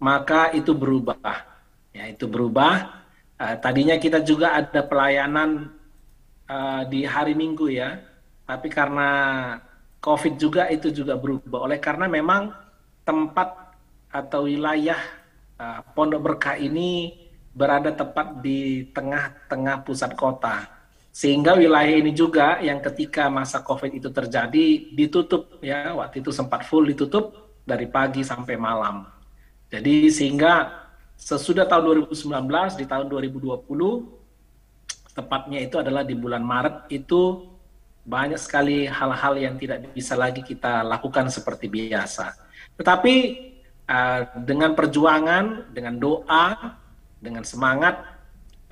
maka 0.02 0.54
itu 0.54 0.74
berubah. 0.74 1.18
Ya, 1.92 2.08
itu 2.10 2.26
berubah. 2.30 3.02
Uh, 3.38 3.54
tadinya 3.58 3.98
kita 3.98 4.22
juga 4.22 4.54
ada 4.54 4.80
pelayanan 4.86 5.74
uh, 6.46 6.82
di 6.86 7.02
hari 7.02 7.34
Minggu 7.34 7.66
ya, 7.70 7.98
tapi 8.46 8.70
karena 8.70 9.10
COVID 10.02 10.34
juga 10.38 10.70
itu 10.70 10.90
juga 10.94 11.18
berubah. 11.18 11.66
Oleh 11.66 11.78
karena 11.82 12.06
memang 12.06 12.54
tempat 13.02 13.74
atau 14.12 14.46
wilayah 14.46 14.98
uh, 15.58 15.80
Pondok 15.94 16.22
Berkah 16.22 16.54
ini 16.58 17.18
berada 17.52 17.92
tepat 17.92 18.40
di 18.40 18.88
tengah-tengah 18.94 19.84
pusat 19.84 20.16
kota 20.16 20.81
sehingga 21.12 21.52
wilayah 21.52 21.92
ini 21.92 22.16
juga 22.16 22.56
yang 22.64 22.80
ketika 22.80 23.28
masa 23.28 23.60
COVID 23.60 23.92
itu 24.00 24.08
terjadi 24.08 24.96
ditutup 24.96 25.60
ya, 25.60 25.92
waktu 25.92 26.24
itu 26.24 26.32
sempat 26.32 26.64
full 26.64 26.88
ditutup 26.88 27.52
dari 27.68 27.84
pagi 27.84 28.24
sampai 28.24 28.56
malam. 28.56 29.04
Jadi 29.68 30.08
sehingga 30.08 30.72
sesudah 31.20 31.68
tahun 31.68 32.08
2019 32.08 32.80
di 32.80 32.88
tahun 32.88 33.12
2020 33.12 33.60
tepatnya 35.12 35.60
itu 35.60 35.76
adalah 35.76 36.00
di 36.00 36.16
bulan 36.16 36.40
Maret 36.40 36.88
itu 36.88 37.44
banyak 38.08 38.40
sekali 38.40 38.88
hal-hal 38.88 39.36
yang 39.36 39.60
tidak 39.60 39.92
bisa 39.92 40.16
lagi 40.16 40.40
kita 40.40 40.80
lakukan 40.80 41.28
seperti 41.28 41.68
biasa. 41.68 42.32
Tetapi 42.80 43.14
uh, 43.84 44.32
dengan 44.48 44.72
perjuangan, 44.72 45.76
dengan 45.76 46.00
doa, 46.00 46.80
dengan 47.20 47.44
semangat 47.44 48.00
Eh, 48.00 48.21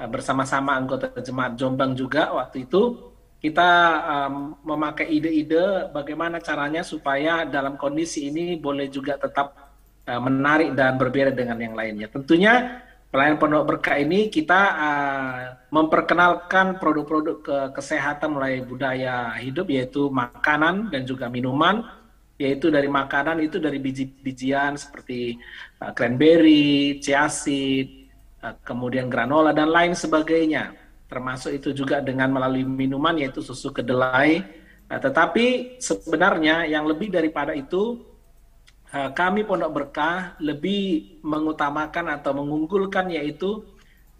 bersama-sama 0.09 0.78
anggota 0.78 1.12
jemaat 1.21 1.59
Jombang 1.61 1.92
juga 1.92 2.33
waktu 2.33 2.64
itu 2.64 3.11
kita 3.40 3.71
um, 4.04 4.52
memakai 4.64 5.09
ide-ide 5.09 5.88
bagaimana 5.97 6.45
caranya 6.45 6.85
supaya 6.85 7.49
dalam 7.49 7.80
kondisi 7.80 8.28
ini 8.28 8.61
boleh 8.61 8.92
juga 8.92 9.16
tetap 9.16 9.57
uh, 10.04 10.21
menarik 10.21 10.76
dan 10.76 11.00
berbeda 11.00 11.33
dengan 11.33 11.57
yang 11.57 11.73
lainnya. 11.73 12.12
Tentunya 12.12 12.85
pelayanan 13.09 13.40
pondok 13.40 13.64
berkah 13.64 13.97
ini 13.97 14.28
kita 14.28 14.61
uh, 14.76 15.37
memperkenalkan 15.73 16.76
produk-produk 16.76 17.37
ke 17.40 17.59
kesehatan 17.80 18.37
mulai 18.37 18.61
budaya 18.61 19.33
hidup 19.40 19.73
yaitu 19.73 20.12
makanan 20.12 20.92
dan 20.92 21.09
juga 21.09 21.33
minuman 21.33 21.80
yaitu 22.37 22.73
dari 22.73 22.88
makanan 22.88 23.40
itu 23.40 23.57
dari 23.57 23.80
biji-bijian 23.80 24.76
seperti 24.76 25.40
uh, 25.80 25.92
cranberry, 25.97 27.00
chia 27.00 27.25
seed, 27.28 28.00
Eh, 28.00 28.00
kemudian 28.64 29.12
granola 29.12 29.52
dan 29.52 29.68
lain 29.68 29.92
sebagainya. 29.92 30.73
Termasuk 31.11 31.59
itu 31.59 31.75
juga 31.75 32.00
dengan 32.00 32.30
melalui 32.30 32.64
minuman 32.64 33.18
yaitu 33.18 33.44
susu 33.44 33.75
kedelai. 33.75 34.40
Nah, 34.90 34.99
tetapi 34.99 35.78
sebenarnya 35.78 36.66
yang 36.66 36.87
lebih 36.87 37.12
daripada 37.12 37.54
itu 37.54 38.00
eh, 38.90 39.11
kami 39.12 39.44
Pondok 39.44 39.70
Berkah 39.70 40.35
lebih 40.40 41.18
mengutamakan 41.23 42.16
atau 42.18 42.32
mengunggulkan 42.35 43.11
yaitu 43.12 43.62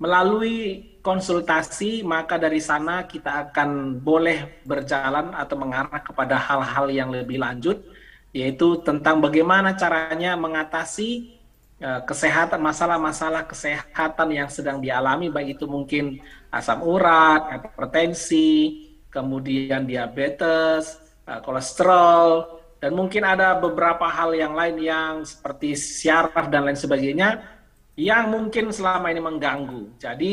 melalui 0.01 0.89
konsultasi, 1.05 2.01
maka 2.01 2.41
dari 2.41 2.61
sana 2.61 3.05
kita 3.05 3.49
akan 3.49 4.01
boleh 4.01 4.65
berjalan 4.65 5.37
atau 5.37 5.57
mengarah 5.61 6.01
kepada 6.01 6.41
hal-hal 6.41 6.89
yang 6.89 7.13
lebih 7.13 7.37
lanjut, 7.37 7.85
yaitu 8.33 8.81
tentang 8.81 9.21
bagaimana 9.21 9.77
caranya 9.77 10.41
mengatasi 10.41 11.40
kesehatan, 11.81 12.61
masalah-masalah 12.61 13.49
kesehatan 13.49 14.29
yang 14.29 14.49
sedang 14.53 14.85
dialami, 14.85 15.33
baik 15.33 15.57
itu 15.57 15.65
mungkin 15.65 16.21
asam 16.53 16.85
urat, 16.85 17.57
hipertensi, 17.57 18.85
kemudian 19.09 19.89
diabetes, 19.89 21.01
uh, 21.25 21.41
kolesterol, 21.41 22.61
dan 22.85 22.93
mungkin 22.93 23.25
ada 23.25 23.57
beberapa 23.57 24.09
hal 24.09 24.37
yang 24.37 24.53
lain 24.53 24.77
yang 24.81 25.13
seperti 25.25 25.73
syaraf 25.77 26.53
dan 26.53 26.69
lain 26.69 26.77
sebagainya 26.77 27.41
yang 27.97 28.33
mungkin 28.33 28.73
selama 28.73 29.13
ini 29.13 29.21
mengganggu. 29.21 30.01
Jadi 30.01 30.33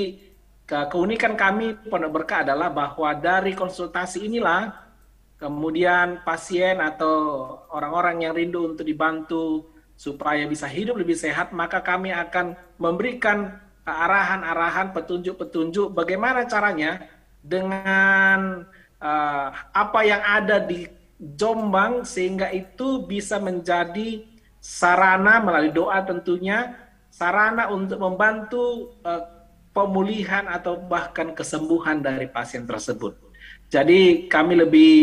keunikan 0.68 1.36
kami 1.36 1.80
Pondok 1.88 2.12
Berkah 2.24 2.44
adalah 2.44 2.72
bahwa 2.72 3.12
dari 3.16 3.52
konsultasi 3.56 4.28
inilah 4.28 4.72
kemudian 5.40 6.24
pasien 6.24 6.80
atau 6.80 7.16
orang-orang 7.72 8.28
yang 8.28 8.34
rindu 8.36 8.76
untuk 8.76 8.84
dibantu 8.88 9.77
supaya 9.98 10.46
bisa 10.46 10.70
hidup 10.70 11.02
lebih 11.02 11.18
sehat, 11.18 11.52
maka 11.52 11.82
kami 11.82 12.14
akan 12.14 12.54
memberikan 12.78 13.58
arahan-arahan, 13.82 14.94
petunjuk-petunjuk 14.94 15.90
bagaimana 15.92 16.46
caranya 16.46 17.10
dengan 17.42 18.64
uh, 19.02 19.50
apa 19.74 20.00
yang 20.06 20.22
ada 20.22 20.62
di 20.62 20.86
Jombang 21.18 22.06
sehingga 22.06 22.54
itu 22.54 23.02
bisa 23.10 23.42
menjadi 23.42 24.22
sarana 24.62 25.42
melalui 25.42 25.74
doa 25.74 25.98
tentunya 26.06 26.78
sarana 27.10 27.74
untuk 27.74 27.98
membantu 27.98 28.94
uh, 29.02 29.26
pemulihan 29.74 30.46
atau 30.46 30.78
bahkan 30.78 31.34
kesembuhan 31.34 32.06
dari 32.06 32.30
pasien 32.30 32.70
tersebut. 32.70 33.18
Jadi 33.74 34.30
kami 34.30 34.62
lebih 34.62 34.94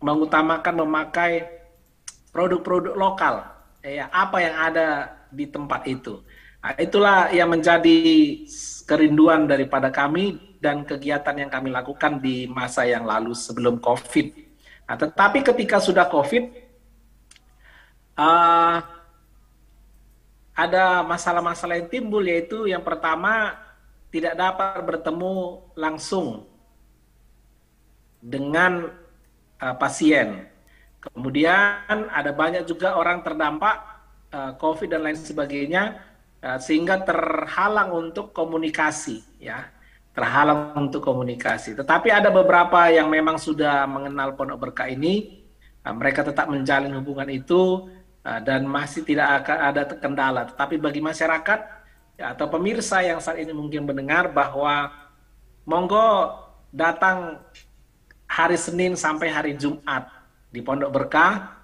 mengutamakan 0.00 0.88
memakai 0.88 1.46
produk-produk 2.32 2.96
lokal, 2.96 3.44
ya 3.82 4.06
apa 4.14 4.38
yang 4.38 4.56
ada 4.56 4.88
di 5.28 5.50
tempat 5.50 5.84
itu. 5.90 6.22
Nah, 6.62 6.78
itulah 6.78 7.34
yang 7.34 7.50
menjadi 7.50 7.98
kerinduan 8.86 9.50
daripada 9.50 9.90
kami 9.90 10.38
dan 10.62 10.86
kegiatan 10.86 11.34
yang 11.34 11.50
kami 11.50 11.74
lakukan 11.74 12.22
di 12.22 12.46
masa 12.46 12.86
yang 12.86 13.02
lalu 13.02 13.34
sebelum 13.34 13.82
COVID. 13.82 14.26
Nah, 14.86 14.94
tetapi 14.94 15.42
ketika 15.42 15.82
sudah 15.82 16.06
COVID, 16.06 16.44
uh, 18.14 18.78
ada 20.54 21.02
masalah-masalah 21.02 21.82
yang 21.82 21.90
timbul 21.90 22.22
yaitu 22.22 22.70
yang 22.70 22.84
pertama 22.86 23.58
tidak 24.12 24.36
dapat 24.36 24.84
bertemu 24.84 25.66
langsung 25.74 26.46
dengan 28.22 28.92
uh, 29.58 29.74
pasien. 29.80 30.51
Kemudian 31.02 32.10
ada 32.14 32.30
banyak 32.30 32.62
juga 32.62 32.94
orang 32.94 33.26
terdampak 33.26 33.76
uh, 34.30 34.52
COVID 34.54 34.86
dan 34.86 35.02
lain 35.02 35.18
sebagainya 35.18 35.98
uh, 36.46 36.58
sehingga 36.62 37.02
terhalang 37.02 37.90
untuk 37.90 38.30
komunikasi 38.30 39.42
ya. 39.42 39.66
Terhalang 40.12 40.76
untuk 40.76 41.02
komunikasi. 41.02 41.74
Tetapi 41.74 42.12
ada 42.12 42.28
beberapa 42.28 42.86
yang 42.92 43.08
memang 43.08 43.40
sudah 43.40 43.88
mengenal 43.88 44.36
Pondok 44.36 44.60
Berkah 44.68 44.86
ini, 44.86 45.42
uh, 45.82 45.94
mereka 45.96 46.22
tetap 46.22 46.46
menjalin 46.46 46.94
hubungan 46.94 47.26
itu 47.32 47.90
Ah, 48.22 48.38
dan 48.38 48.62
masih 48.70 49.02
tidak 49.02 49.42
akan 49.42 49.58
ada 49.58 49.82
kendala. 49.98 50.42
Tetapi 50.46 50.78
bagi 50.78 51.02
masyarakat 51.02 51.60
ya, 52.14 52.30
atau 52.30 52.46
pemirsa 52.46 53.02
yang 53.02 53.18
saat 53.18 53.42
ini 53.42 53.50
mungkin 53.50 53.82
mendengar 53.82 54.30
bahwa 54.30 54.94
monggo 55.66 56.38
datang 56.70 57.42
hari 58.30 58.54
Senin 58.54 58.94
sampai 58.94 59.26
hari 59.26 59.58
Jumat 59.58 60.06
di 60.52 60.60
Pondok 60.60 60.92
Berkah. 60.92 61.58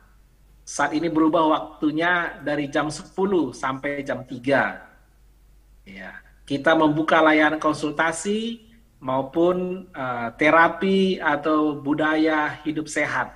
Saat 0.64 0.92
ini 0.92 1.08
berubah 1.08 1.48
waktunya 1.48 2.40
dari 2.44 2.68
jam 2.68 2.92
10 2.92 3.12
sampai 3.52 4.04
jam 4.04 4.24
3. 4.24 5.88
Ya, 5.88 6.12
kita 6.44 6.76
membuka 6.76 7.24
layanan 7.24 7.56
konsultasi 7.56 8.68
maupun 9.00 9.88
uh, 9.96 10.28
terapi 10.36 11.20
atau 11.20 11.76
budaya 11.80 12.60
hidup 12.66 12.84
sehat. 12.84 13.32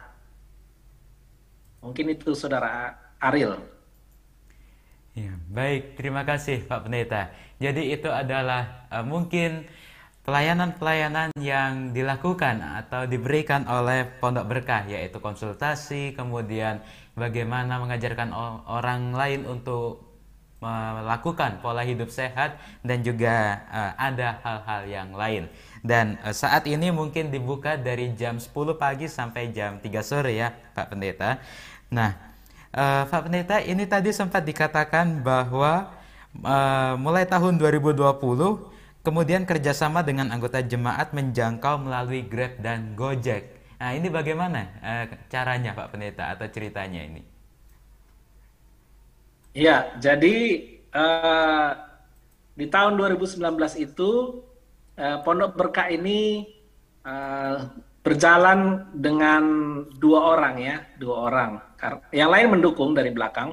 Mungkin 1.80 2.12
itu 2.12 2.36
saudara 2.36 3.00
Ariel. 3.16 3.56
Ya, 5.12 5.32
baik, 5.48 5.96
terima 5.96 6.24
kasih 6.24 6.64
Pak 6.64 6.88
Pendeta. 6.88 7.32
Jadi 7.60 7.92
itu 7.92 8.08
adalah 8.08 8.88
uh, 8.88 9.04
mungkin 9.04 9.68
pelayanan-pelayanan 10.22 11.34
yang 11.42 11.90
dilakukan 11.90 12.62
atau 12.62 13.10
diberikan 13.10 13.66
oleh 13.66 14.06
Pondok 14.22 14.46
Berkah 14.46 14.86
yaitu 14.86 15.18
konsultasi, 15.18 16.14
kemudian 16.14 16.78
bagaimana 17.18 17.82
mengajarkan 17.82 18.30
orang 18.70 19.12
lain 19.12 19.42
untuk 19.50 20.08
melakukan 20.62 21.58
pola 21.58 21.82
hidup 21.82 22.06
sehat 22.06 22.54
dan 22.86 23.02
juga 23.02 23.66
uh, 23.66 23.92
ada 23.98 24.38
hal-hal 24.46 24.82
yang 24.86 25.10
lain. 25.10 25.50
Dan 25.82 26.22
uh, 26.22 26.30
saat 26.30 26.70
ini 26.70 26.94
mungkin 26.94 27.34
dibuka 27.34 27.74
dari 27.74 28.14
jam 28.14 28.38
10 28.38 28.78
pagi 28.78 29.10
sampai 29.10 29.50
jam 29.50 29.82
3 29.82 29.90
sore 30.06 30.38
ya, 30.38 30.54
Pak 30.54 30.94
Pendeta. 30.94 31.42
Nah, 31.90 32.32
Uh, 32.72 33.04
Pak 33.04 33.28
Pendeta, 33.28 33.60
ini 33.60 33.84
tadi 33.84 34.16
sempat 34.16 34.48
dikatakan 34.48 35.20
bahwa 35.20 35.92
uh, 36.40 36.96
mulai 36.96 37.28
tahun 37.28 37.60
2020 37.60 38.71
kemudian 39.02 39.42
kerjasama 39.44 40.06
dengan 40.06 40.30
anggota 40.30 40.62
jemaat 40.62 41.10
menjangkau 41.10 41.82
melalui 41.82 42.26
Grab 42.26 42.58
dan 42.62 42.94
Gojek. 42.94 43.62
Nah 43.82 43.98
ini 43.98 44.08
bagaimana 44.08 44.60
uh, 44.78 45.04
caranya 45.26 45.74
Pak 45.74 45.90
Pendeta 45.90 46.30
atau 46.30 46.46
ceritanya 46.46 47.02
ini? 47.02 47.22
Ya, 49.52 49.92
jadi 50.00 50.64
uh, 50.94 51.70
di 52.56 52.66
tahun 52.70 52.96
2019 52.96 53.42
itu 53.82 54.40
uh, 54.96 55.18
Pondok 55.20 55.58
Berkah 55.58 55.92
ini 55.92 56.48
uh, 57.04 57.68
berjalan 58.00 58.86
dengan 58.94 59.42
dua 59.98 60.38
orang 60.38 60.54
ya, 60.62 60.76
dua 60.96 61.16
orang. 61.28 61.50
Yang 62.14 62.30
lain 62.32 62.46
mendukung 62.54 62.90
dari 62.94 63.10
belakang, 63.10 63.52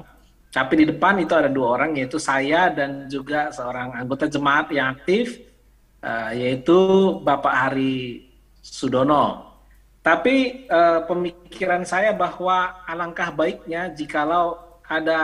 tapi 0.50 0.82
di 0.82 0.84
depan 0.90 1.14
itu 1.22 1.30
ada 1.30 1.46
dua 1.46 1.78
orang 1.78 1.94
yaitu 1.94 2.18
saya 2.18 2.74
dan 2.74 3.06
juga 3.06 3.54
seorang 3.54 3.94
anggota 3.94 4.26
jemaat 4.26 4.66
yang 4.74 4.98
aktif 4.98 5.38
uh, 6.02 6.34
yaitu 6.34 6.78
Bapak 7.22 7.54
Hari 7.54 8.26
Sudono. 8.58 9.46
Tapi 10.02 10.66
uh, 10.66 11.06
pemikiran 11.06 11.86
saya 11.86 12.10
bahwa 12.10 12.82
alangkah 12.82 13.30
baiknya 13.30 13.94
jikalau 13.94 14.58
ada 14.90 15.20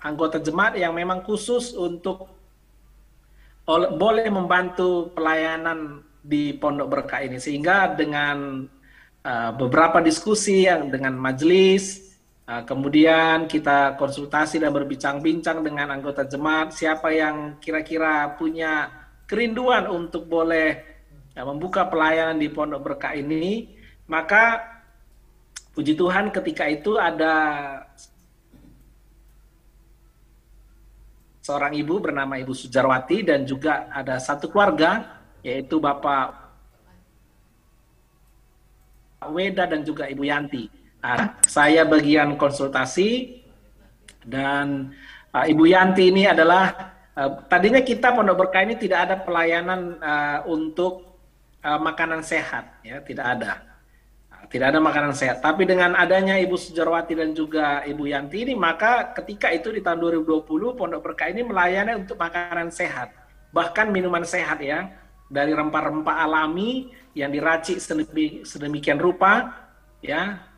anggota 0.00 0.40
jemaat 0.40 0.80
yang 0.80 0.96
memang 0.96 1.20
khusus 1.20 1.76
untuk 1.76 2.32
boleh 3.68 4.26
membantu 4.32 5.12
pelayanan 5.12 6.00
di 6.24 6.56
Pondok 6.56 6.88
Berkah 6.88 7.20
ini 7.20 7.36
sehingga 7.36 7.92
dengan 7.92 8.64
uh, 9.26 9.50
beberapa 9.52 10.00
diskusi 10.00 10.64
yang 10.64 10.88
dengan 10.88 11.12
majelis 11.12 12.01
uh, 12.52 12.62
kemudian 12.68 13.48
kita 13.48 13.96
konsultasi 13.96 14.60
dan 14.60 14.76
berbincang-bincang 14.76 15.64
dengan 15.64 15.96
anggota 15.96 16.28
jemaat 16.28 16.76
siapa 16.76 17.08
yang 17.08 17.56
kira-kira 17.56 18.36
punya 18.36 18.92
kerinduan 19.24 19.88
untuk 19.88 20.28
boleh 20.28 20.76
uh, 21.32 21.46
membuka 21.48 21.88
pelayanan 21.88 22.36
di 22.36 22.52
Pondok 22.52 22.92
Berkah 22.92 23.16
ini 23.16 23.72
maka 24.04 24.60
puji 25.72 25.96
Tuhan 25.96 26.28
ketika 26.28 26.68
itu 26.68 27.00
ada 27.00 27.34
seorang 31.42 31.74
ibu 31.74 31.98
bernama 31.98 32.38
Ibu 32.38 32.54
Sujarwati 32.54 33.26
dan 33.26 33.48
juga 33.48 33.88
ada 33.90 34.20
satu 34.20 34.52
keluarga 34.52 35.18
yaitu 35.42 35.82
Bapak 35.82 36.38
Weda 39.30 39.70
dan 39.70 39.86
juga 39.86 40.10
Ibu 40.10 40.22
Yanti. 40.26 40.81
Nah, 41.02 41.34
saya 41.42 41.82
bagian 41.82 42.38
konsultasi 42.38 43.42
dan 44.22 44.94
uh, 45.34 45.42
Ibu 45.42 45.66
Yanti 45.66 46.14
ini 46.14 46.30
adalah 46.30 46.94
uh, 47.18 47.42
tadinya 47.50 47.82
kita 47.82 48.14
Pondok 48.14 48.46
Berkah 48.46 48.62
ini 48.62 48.78
tidak 48.78 49.10
ada 49.10 49.16
pelayanan 49.18 49.98
uh, 49.98 50.46
untuk 50.46 51.18
uh, 51.66 51.80
makanan 51.82 52.22
sehat, 52.22 52.78
ya 52.86 53.02
tidak 53.02 53.26
ada, 53.34 53.52
tidak 54.46 54.66
ada 54.70 54.78
makanan 54.78 55.10
sehat. 55.10 55.42
Tapi 55.42 55.66
dengan 55.66 55.98
adanya 55.98 56.38
Ibu 56.38 56.54
Sujarwati 56.54 57.18
dan 57.18 57.34
juga 57.34 57.82
Ibu 57.82 58.06
Yanti 58.06 58.46
ini, 58.46 58.54
maka 58.54 59.10
ketika 59.10 59.50
itu 59.50 59.74
di 59.74 59.82
tahun 59.82 59.98
2020 60.22 60.46
Pondok 60.78 61.02
Berkah 61.02 61.34
ini 61.34 61.42
melayani 61.42 61.98
untuk 61.98 62.14
makanan 62.14 62.70
sehat, 62.70 63.10
bahkan 63.50 63.90
minuman 63.90 64.22
sehat 64.22 64.62
ya 64.62 64.86
dari 65.26 65.50
rempah-rempah 65.50 66.30
alami 66.30 66.94
yang 67.18 67.34
diracik 67.34 67.82
sedemikian 68.46 69.02
rupa 69.02 69.50
ya 69.98 70.51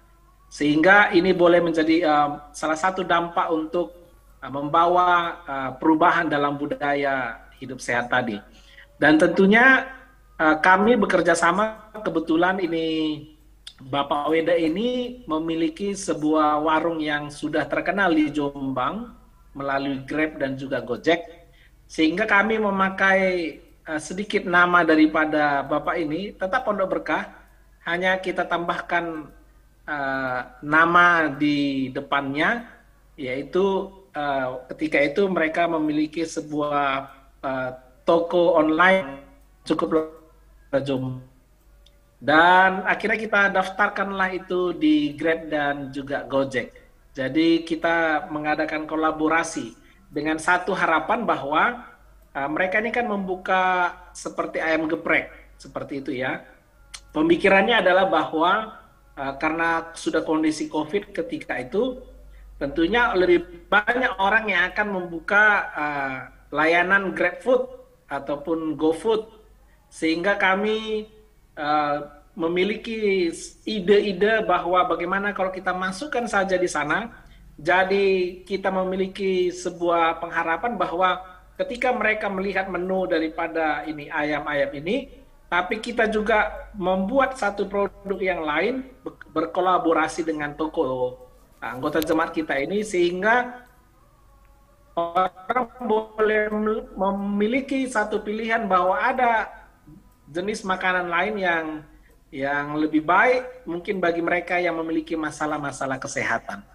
sehingga 0.48 1.10
ini 1.10 1.34
boleh 1.34 1.58
menjadi 1.58 2.06
uh, 2.06 2.28
salah 2.54 2.78
satu 2.78 3.02
dampak 3.02 3.50
untuk 3.50 3.90
uh, 4.38 4.50
membawa 4.52 5.40
uh, 5.44 5.70
perubahan 5.76 6.30
dalam 6.30 6.54
budaya 6.54 7.44
hidup 7.58 7.82
sehat 7.82 8.12
tadi. 8.12 8.38
Dan 8.98 9.18
tentunya 9.18 9.90
uh, 10.38 10.56
kami 10.62 10.94
bekerja 10.94 11.34
sama 11.34 11.90
kebetulan 12.04 12.62
ini 12.62 12.86
Bapak 13.82 14.30
Weda 14.30 14.54
ini 14.54 15.20
memiliki 15.26 15.98
sebuah 15.98 16.62
warung 16.62 17.02
yang 17.02 17.26
sudah 17.26 17.66
terkenal 17.66 18.14
di 18.14 18.30
Jombang 18.30 19.10
melalui 19.50 20.06
Grab 20.06 20.38
dan 20.38 20.54
juga 20.54 20.78
Gojek. 20.78 21.26
Sehingga 21.90 22.24
kami 22.24 22.62
memakai 22.62 23.22
uh, 23.90 23.98
sedikit 23.98 24.46
nama 24.46 24.86
daripada 24.86 25.66
Bapak 25.66 25.98
ini 25.98 26.30
tetap 26.30 26.62
Pondok 26.62 26.98
Berkah. 26.98 27.42
Hanya 27.84 28.16
kita 28.16 28.48
tambahkan 28.48 29.28
uh, 29.88 30.40
nama 30.60 31.32
di 31.32 31.88
depannya 31.92 32.68
yaitu 33.14 33.90
uh, 34.12 34.66
ketika 34.74 34.98
itu 35.00 35.26
mereka 35.30 35.70
memiliki 35.70 36.26
sebuah 36.26 37.08
uh, 37.44 37.70
toko 38.02 38.58
online 38.58 39.22
cukup 39.64 40.12
jom 40.82 41.22
dan 42.24 42.88
akhirnya 42.88 43.20
kita 43.20 43.40
daftarkanlah 43.52 44.32
itu 44.32 44.72
di 44.72 45.12
Grab 45.12 45.52
dan 45.52 45.92
juga 45.92 46.24
Gojek. 46.24 46.72
Jadi 47.12 47.68
kita 47.68 48.26
mengadakan 48.32 48.88
kolaborasi 48.88 49.76
dengan 50.08 50.40
satu 50.40 50.72
harapan 50.72 51.28
bahwa 51.28 51.84
uh, 52.32 52.48
mereka 52.48 52.80
ini 52.80 52.96
kan 52.96 53.04
membuka 53.04 53.92
seperti 54.16 54.56
ayam 54.56 54.88
geprek 54.88 55.28
seperti 55.60 56.00
itu 56.00 56.16
ya. 56.16 56.40
Pemikirannya 57.12 57.84
adalah 57.84 58.08
bahwa 58.08 58.72
uh, 59.18 59.34
karena 59.38 59.94
sudah 59.94 60.22
kondisi 60.22 60.66
COVID 60.70 61.14
ketika 61.14 61.58
itu 61.58 61.98
tentunya 62.58 63.10
lebih 63.18 63.66
banyak 63.66 64.14
orang 64.22 64.46
yang 64.46 64.62
akan 64.70 64.88
membuka 64.94 65.44
uh, 65.74 66.16
layanan 66.54 67.10
GrabFood 67.10 67.66
ataupun 68.06 68.78
GoFood 68.78 69.26
sehingga 69.90 70.38
kami 70.38 71.10
uh, 71.58 71.98
memiliki 72.34 73.30
ide-ide 73.62 74.42
bahwa 74.42 74.82
bagaimana 74.90 75.30
kalau 75.30 75.54
kita 75.54 75.70
masukkan 75.70 76.26
saja 76.26 76.58
di 76.58 76.66
sana 76.66 77.10
jadi 77.54 78.42
kita 78.42 78.74
memiliki 78.74 79.54
sebuah 79.54 80.18
pengharapan 80.18 80.74
bahwa 80.74 81.22
ketika 81.54 81.94
mereka 81.94 82.26
melihat 82.26 82.66
menu 82.66 83.06
daripada 83.06 83.86
ini 83.86 84.10
ayam-ayam 84.10 84.74
ini 84.74 85.23
tapi 85.48 85.78
kita 85.78 86.10
juga 86.10 86.70
membuat 86.74 87.38
satu 87.38 87.68
produk 87.68 88.18
yang 88.18 88.42
lain 88.42 88.74
berkolaborasi 89.30 90.26
dengan 90.26 90.56
toko 90.56 91.18
anggota 91.62 92.04
jemaat 92.04 92.34
kita 92.34 92.60
ini 92.60 92.84
sehingga 92.84 93.64
orang 94.94 95.68
boleh 95.84 96.52
memiliki 96.94 97.86
satu 97.90 98.22
pilihan 98.22 98.68
bahwa 98.70 98.94
ada 98.94 99.50
jenis 100.30 100.62
makanan 100.62 101.10
lain 101.10 101.34
yang 101.36 101.66
yang 102.34 102.74
lebih 102.74 103.06
baik 103.06 103.62
mungkin 103.62 104.02
bagi 104.02 104.18
mereka 104.18 104.58
yang 104.58 104.74
memiliki 104.74 105.14
masalah-masalah 105.14 106.02
kesehatan. 106.02 106.66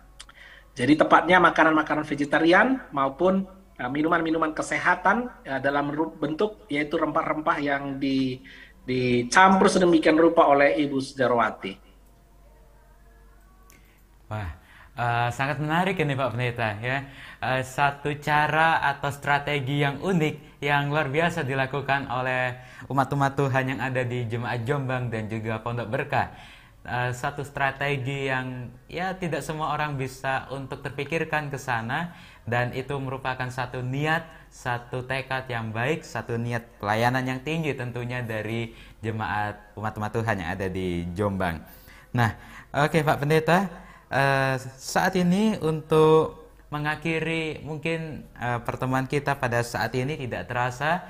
Jadi 0.72 0.96
tepatnya 0.96 1.44
makanan-makanan 1.44 2.08
vegetarian 2.08 2.80
maupun 2.96 3.44
minuman-minuman 3.88 4.52
kesehatan 4.52 5.32
uh, 5.48 5.60
dalam 5.64 5.96
bentuk 6.20 6.68
yaitu 6.68 7.00
rempah-rempah 7.00 7.58
yang 7.64 7.96
di, 7.96 8.44
dicampur 8.84 9.72
sedemikian 9.72 10.20
rupa 10.20 10.52
oleh 10.52 10.76
Ibu 10.84 11.00
Sejarwati. 11.00 11.74
Wah, 14.28 14.60
Uh, 15.00 15.32
sangat 15.32 15.64
menarik 15.64 15.96
ini 15.96 16.12
Pak 16.12 16.36
Pendeta 16.36 16.76
ya. 16.84 17.08
Uh, 17.40 17.64
satu 17.64 18.20
cara 18.20 18.84
atau 18.84 19.08
strategi 19.16 19.80
yang 19.80 20.04
unik 20.04 20.60
yang 20.60 20.92
luar 20.92 21.08
biasa 21.08 21.48
dilakukan 21.48 22.12
oleh 22.12 22.60
umat-umat 22.92 23.32
Tuhan 23.40 23.64
yang 23.72 23.80
ada 23.80 24.04
di 24.04 24.28
Jemaat 24.28 24.68
Jombang 24.68 25.08
dan 25.08 25.32
juga 25.32 25.64
Pondok 25.64 25.88
Berkah. 25.88 26.36
Uh, 26.80 27.12
satu 27.12 27.44
strategi 27.44 28.32
yang 28.32 28.72
ya 28.88 29.12
tidak 29.12 29.44
semua 29.44 29.76
orang 29.76 30.00
bisa 30.00 30.48
untuk 30.48 30.80
terpikirkan 30.80 31.52
ke 31.52 31.60
sana 31.60 32.16
dan 32.48 32.72
itu 32.72 32.96
merupakan 32.96 33.52
satu 33.52 33.84
niat, 33.84 34.24
satu 34.48 35.04
tekad 35.04 35.46
yang 35.52 35.76
baik, 35.76 36.08
satu 36.08 36.40
niat 36.40 36.64
pelayanan 36.80 37.28
yang 37.28 37.40
tinggi 37.44 37.76
tentunya 37.76 38.24
dari 38.24 38.72
jemaat 39.04 39.76
umat-umat 39.76 40.12
Tuhan 40.16 40.40
yang 40.40 40.50
ada 40.56 40.72
di 40.72 41.04
Jombang. 41.12 41.60
Nah, 42.16 42.40
oke 42.72 42.96
okay, 42.96 43.02
Pak 43.04 43.28
Pendeta, 43.28 43.68
uh, 44.08 44.56
saat 44.80 45.20
ini 45.20 45.60
untuk 45.60 46.48
mengakhiri 46.72 47.60
mungkin 47.60 48.24
uh, 48.40 48.64
pertemuan 48.64 49.04
kita 49.04 49.36
pada 49.36 49.62
saat 49.68 49.94
ini 50.00 50.16
tidak 50.16 50.48
terasa. 50.48 51.06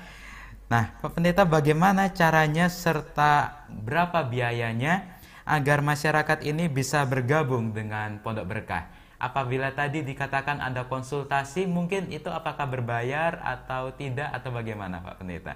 Nah, 0.66 0.98
Pak 0.98 1.14
Pendeta 1.14 1.46
bagaimana 1.46 2.10
caranya 2.10 2.66
serta 2.66 3.64
berapa 3.70 4.26
biayanya 4.26 5.19
agar 5.50 5.82
masyarakat 5.82 6.46
ini 6.46 6.70
bisa 6.70 7.02
bergabung 7.02 7.74
dengan 7.74 8.22
Pondok 8.22 8.46
Berkah? 8.46 8.86
Apabila 9.20 9.68
tadi 9.74 10.00
dikatakan 10.00 10.62
ada 10.62 10.86
konsultasi, 10.88 11.68
mungkin 11.68 12.08
itu 12.08 12.30
apakah 12.30 12.64
berbayar 12.70 13.42
atau 13.42 13.92
tidak 13.92 14.30
atau 14.32 14.48
bagaimana 14.54 15.02
Pak 15.02 15.20
Pendeta? 15.20 15.54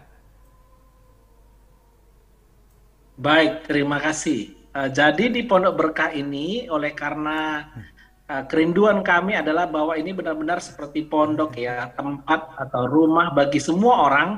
Baik, 3.14 3.70
terima 3.70 4.02
kasih. 4.02 4.52
Uh, 4.74 4.90
jadi 4.90 5.30
di 5.30 5.46
Pondok 5.46 5.78
Berkah 5.78 6.10
ini 6.12 6.66
oleh 6.66 6.92
karena 6.92 7.70
uh, 8.28 8.44
kerinduan 8.44 9.00
kami 9.00 9.38
adalah 9.38 9.64
bahwa 9.64 9.96
ini 9.96 10.12
benar-benar 10.12 10.60
seperti 10.60 11.06
pondok 11.08 11.56
ya, 11.56 11.88
tempat 11.96 12.52
atau 12.58 12.84
rumah 12.84 13.32
bagi 13.32 13.62
semua 13.62 14.10
orang 14.10 14.30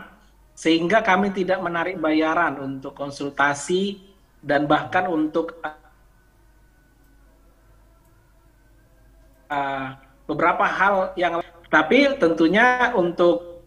sehingga 0.54 1.02
kami 1.02 1.34
tidak 1.34 1.58
menarik 1.60 1.98
bayaran 1.98 2.62
untuk 2.62 2.94
konsultasi 2.94 4.05
dan 4.46 4.70
bahkan 4.70 5.10
untuk 5.10 5.58
uh, 9.50 9.88
beberapa 10.30 10.62
hal 10.62 11.10
yang 11.18 11.42
tapi 11.66 12.14
tentunya 12.22 12.94
untuk 12.94 13.66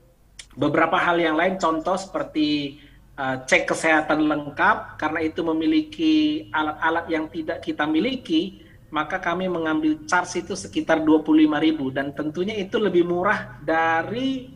beberapa 0.55 0.95
hal 0.95 1.19
yang 1.19 1.35
lain 1.35 1.59
contoh 1.59 1.99
seperti 1.99 2.79
Eh, 3.19 3.37
cek 3.43 3.75
kesehatan 3.75 4.31
lengkap 4.31 4.95
karena 4.95 5.19
itu 5.19 5.43
memiliki 5.43 6.47
alat-alat 6.55 7.03
yang 7.11 7.27
tidak 7.27 7.59
kita 7.59 7.83
miliki 7.83 8.63
maka 8.95 9.19
kami 9.19 9.51
mengambil 9.51 10.07
charge 10.07 10.39
itu 10.47 10.55
sekitar 10.55 11.03
25.000 11.03 11.51
dan 11.91 12.15
tentunya 12.15 12.55
itu 12.55 12.79
lebih 12.79 13.03
murah 13.05 13.59
dari 13.61 14.47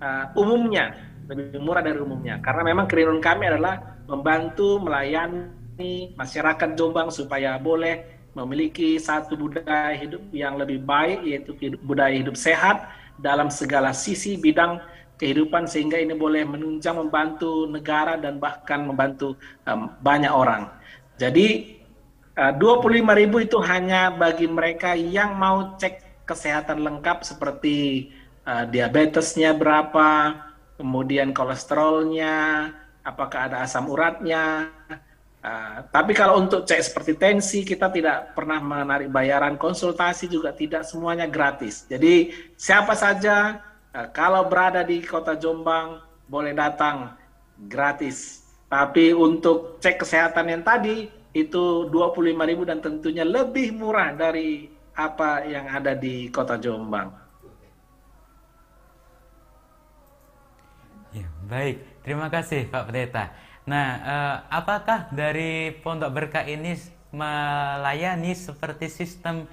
uh, 0.00 0.32
umumnya. 0.38 0.96
Lebih 1.28 1.60
murah 1.60 1.82
dari 1.82 1.98
umumnya. 2.00 2.38
Karena 2.40 2.62
memang 2.64 2.86
kerinduan 2.88 3.20
kami 3.20 3.44
adalah 3.52 4.00
membantu 4.06 4.80
melayani 4.80 5.50
masyarakat 6.16 6.72
Jombang 6.74 7.12
supaya 7.12 7.60
boleh 7.60 8.16
memiliki 8.36 9.00
satu 9.00 9.36
budaya 9.36 9.96
hidup 9.96 10.20
yang 10.32 10.60
lebih 10.60 10.84
baik 10.84 11.24
yaitu 11.24 11.56
budaya 11.80 12.12
hidup 12.12 12.36
sehat 12.36 12.88
dalam 13.16 13.48
segala 13.48 13.96
sisi 13.96 14.36
bidang 14.36 14.80
kehidupan 15.16 15.64
sehingga 15.64 15.96
ini 15.96 16.12
boleh 16.12 16.44
menunjang 16.44 17.00
membantu 17.00 17.64
negara 17.64 18.20
dan 18.20 18.36
bahkan 18.36 18.84
membantu 18.84 19.40
um, 19.64 19.88
banyak 20.04 20.28
orang. 20.28 20.68
Jadi 21.16 21.80
uh, 22.36 22.52
25.000 22.52 23.46
itu 23.48 23.58
hanya 23.64 24.12
bagi 24.12 24.44
mereka 24.44 24.92
yang 24.92 25.40
mau 25.40 25.76
cek 25.80 26.28
kesehatan 26.28 26.84
lengkap 26.84 27.24
seperti 27.24 28.10
uh, 28.44 28.68
diabetesnya 28.68 29.56
berapa, 29.56 30.36
kemudian 30.76 31.32
kolesterolnya, 31.32 32.68
apakah 33.00 33.48
ada 33.48 33.64
asam 33.64 33.88
uratnya. 33.88 34.68
Uh, 35.46 35.78
tapi 35.94 36.10
kalau 36.10 36.42
untuk 36.42 36.66
cek 36.66 36.82
seperti 36.82 37.14
tensi 37.14 37.62
kita 37.62 37.86
tidak 37.94 38.34
pernah 38.34 38.58
menarik 38.58 39.06
bayaran, 39.14 39.54
konsultasi 39.54 40.26
juga 40.26 40.50
tidak 40.50 40.82
semuanya 40.82 41.30
gratis. 41.30 41.86
Jadi 41.86 42.34
siapa 42.58 42.98
saja 42.98 43.62
Eh, 43.96 44.08
kalau 44.12 44.44
berada 44.44 44.84
di 44.84 45.00
kota 45.00 45.40
Jombang 45.40 46.04
boleh 46.28 46.52
datang 46.52 47.16
gratis. 47.64 48.44
Tapi 48.68 49.16
untuk 49.16 49.80
cek 49.80 50.04
kesehatan 50.04 50.52
yang 50.52 50.60
tadi 50.60 51.08
itu 51.32 51.88
25.000 51.88 52.68
dan 52.68 52.78
tentunya 52.84 53.24
lebih 53.24 53.72
murah 53.72 54.12
dari 54.12 54.68
apa 54.92 55.48
yang 55.48 55.64
ada 55.72 55.96
di 55.96 56.28
kota 56.28 56.60
Jombang. 56.60 57.08
Ya, 61.16 61.28
baik, 61.48 62.04
terima 62.04 62.28
kasih 62.28 62.68
Pak 62.68 62.92
Pendeta. 62.92 63.32
Nah, 63.66 63.88
eh, 63.98 64.36
apakah 64.50 65.10
dari 65.10 65.74
Pondok 65.82 66.14
Berkah 66.14 66.46
ini 66.46 66.78
melayani 67.10 68.34
seperti 68.34 68.86
sistem 68.90 69.46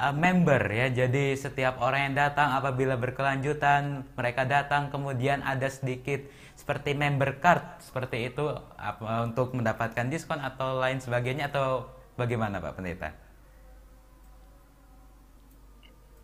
uh, 0.00 0.14
member 0.16 0.62
ya. 0.72 0.88
Jadi 0.88 1.36
setiap 1.36 1.78
orang 1.84 2.10
yang 2.10 2.16
datang 2.16 2.56
apabila 2.56 2.96
berkelanjutan 2.96 4.08
mereka 4.16 4.48
datang 4.48 4.88
kemudian 4.88 5.44
ada 5.44 5.68
sedikit 5.68 6.24
seperti 6.56 6.96
member 6.96 7.40
card 7.40 7.80
seperti 7.80 8.32
itu 8.32 8.44
apa, 8.76 9.24
untuk 9.28 9.52
mendapatkan 9.52 10.08
diskon 10.08 10.40
atau 10.40 10.80
lain 10.80 11.00
sebagainya 11.00 11.52
atau 11.52 11.88
bagaimana 12.16 12.60
Pak 12.60 12.72
Pendeta? 12.80 13.10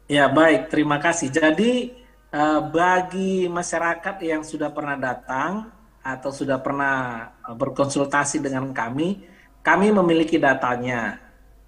Ya 0.06 0.30
baik, 0.30 0.70
terima 0.70 1.02
kasih. 1.02 1.35
Jadi 1.35 1.98
uh, 2.30 2.62
bagi 2.62 3.50
masyarakat 3.50 4.16
yang 4.22 4.46
sudah 4.46 4.70
pernah 4.70 4.94
datang 4.94 5.75
atau 6.07 6.31
sudah 6.31 6.62
pernah 6.62 7.27
berkonsultasi 7.51 8.38
dengan 8.38 8.71
kami, 8.71 9.27
kami 9.66 9.90
memiliki 9.90 10.38
datanya. 10.38 11.19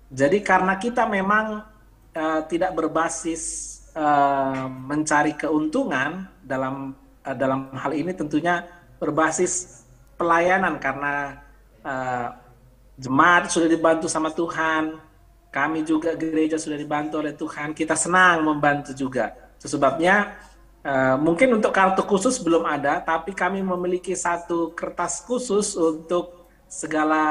Jadi 0.06 0.38
karena 0.46 0.78
kita 0.78 1.10
memang 1.10 1.66
uh, 2.14 2.40
tidak 2.46 2.70
berbasis 2.78 3.42
uh, 3.98 4.70
mencari 4.70 5.34
keuntungan 5.34 6.30
dalam 6.38 6.94
uh, 7.26 7.34
dalam 7.34 7.74
hal 7.74 7.92
ini 7.92 8.14
tentunya 8.14 8.62
berbasis 9.02 9.82
pelayanan 10.14 10.78
karena 10.78 11.42
uh, 11.82 12.28
jemaat 12.94 13.50
sudah 13.50 13.66
dibantu 13.66 14.06
sama 14.06 14.30
Tuhan, 14.30 15.02
kami 15.50 15.82
juga 15.82 16.14
gereja 16.14 16.56
sudah 16.56 16.78
dibantu 16.78 17.18
oleh 17.18 17.34
Tuhan, 17.34 17.74
kita 17.74 17.98
senang 17.98 18.46
membantu 18.46 18.94
juga. 18.94 19.34
Sebabnya 19.58 20.38
uh, 20.84 21.16
mungkin 21.18 21.58
untuk 21.58 21.74
kartu 21.74 22.02
khusus 22.04 22.38
belum 22.42 22.66
ada, 22.66 23.00
tapi 23.02 23.34
kami 23.34 23.62
memiliki 23.62 24.14
satu 24.14 24.74
kertas 24.76 25.24
khusus 25.24 25.74
untuk 25.78 26.50
segala 26.68 27.24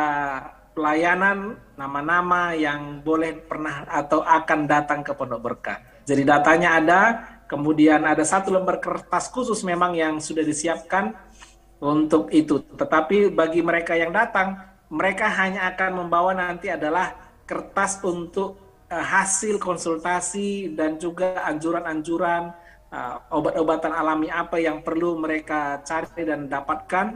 pelayanan 0.73 1.57
nama-nama 1.73 2.53
yang 2.53 3.01
boleh 3.01 3.33
pernah 3.45 3.85
atau 3.89 4.21
akan 4.21 4.59
datang 4.69 5.01
ke 5.01 5.13
Pondok 5.13 5.41
Berkah. 5.41 5.81
Jadi 6.05 6.23
datanya 6.23 6.77
ada, 6.77 7.01
kemudian 7.49 8.05
ada 8.05 8.21
satu 8.21 8.53
lembar 8.53 8.77
kertas 8.77 9.27
khusus 9.33 9.65
memang 9.65 9.97
yang 9.97 10.21
sudah 10.21 10.45
disiapkan 10.45 11.17
untuk 11.81 12.29
itu. 12.29 12.61
Tetapi 12.61 13.33
bagi 13.33 13.65
mereka 13.65 13.97
yang 13.97 14.13
datang, 14.13 14.57
mereka 14.87 15.27
hanya 15.33 15.67
akan 15.73 16.05
membawa 16.05 16.31
nanti 16.31 16.71
adalah 16.71 17.13
kertas 17.49 17.99
untuk 18.05 18.55
uh, 18.87 19.01
hasil 19.03 19.57
konsultasi 19.57 20.77
dan 20.77 21.01
juga 21.01 21.43
anjuran-anjuran 21.43 22.53
uh, 22.91 23.15
obat-obatan 23.33 23.91
alami 23.93 24.27
apa 24.27 24.59
yang 24.59 24.83
perlu 24.83 25.17
mereka 25.17 25.81
cari 25.81 26.23
dan 26.23 26.47
dapatkan 26.47 27.07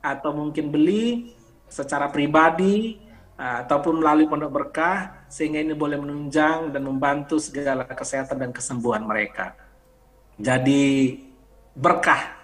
atau 0.00 0.30
mungkin 0.32 0.72
beli 0.72 1.34
secara 1.70 2.08
pribadi 2.08 3.08
Ah, 3.40 3.64
ataupun 3.64 4.04
melalui 4.04 4.28
pondok 4.28 4.52
berkah 4.52 5.24
sehingga 5.32 5.64
ini 5.64 5.72
boleh 5.72 5.96
menunjang 5.96 6.76
dan 6.76 6.84
membantu 6.84 7.40
segala 7.40 7.88
kesehatan 7.88 8.36
dan 8.36 8.52
kesembuhan 8.52 9.00
mereka. 9.00 9.56
Jadi 10.36 11.16
berkah. 11.72 12.36